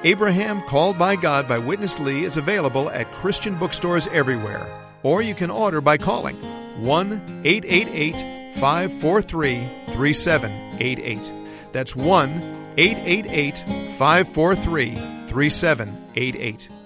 Abraham 0.06 0.62
Called 0.62 0.98
by 0.98 1.18
God 1.18 1.46
by 1.46 1.58
Witness 1.58 2.00
Lee 2.00 2.24
is 2.24 2.38
available 2.38 2.90
at 2.92 3.12
Christian 3.12 3.54
bookstores 3.56 4.08
everywhere, 4.14 4.66
or 5.04 5.22
you 5.22 5.36
can 5.36 5.52
order 5.52 5.82
by 5.82 5.98
calling 5.98 6.38
1 6.82 7.42
888 7.44 8.56
543 8.56 9.68
3788. 9.90 11.74
That's 11.74 11.98
1 11.98 12.30
888 12.78 13.58
543 13.98 14.96
3788. 15.28 16.77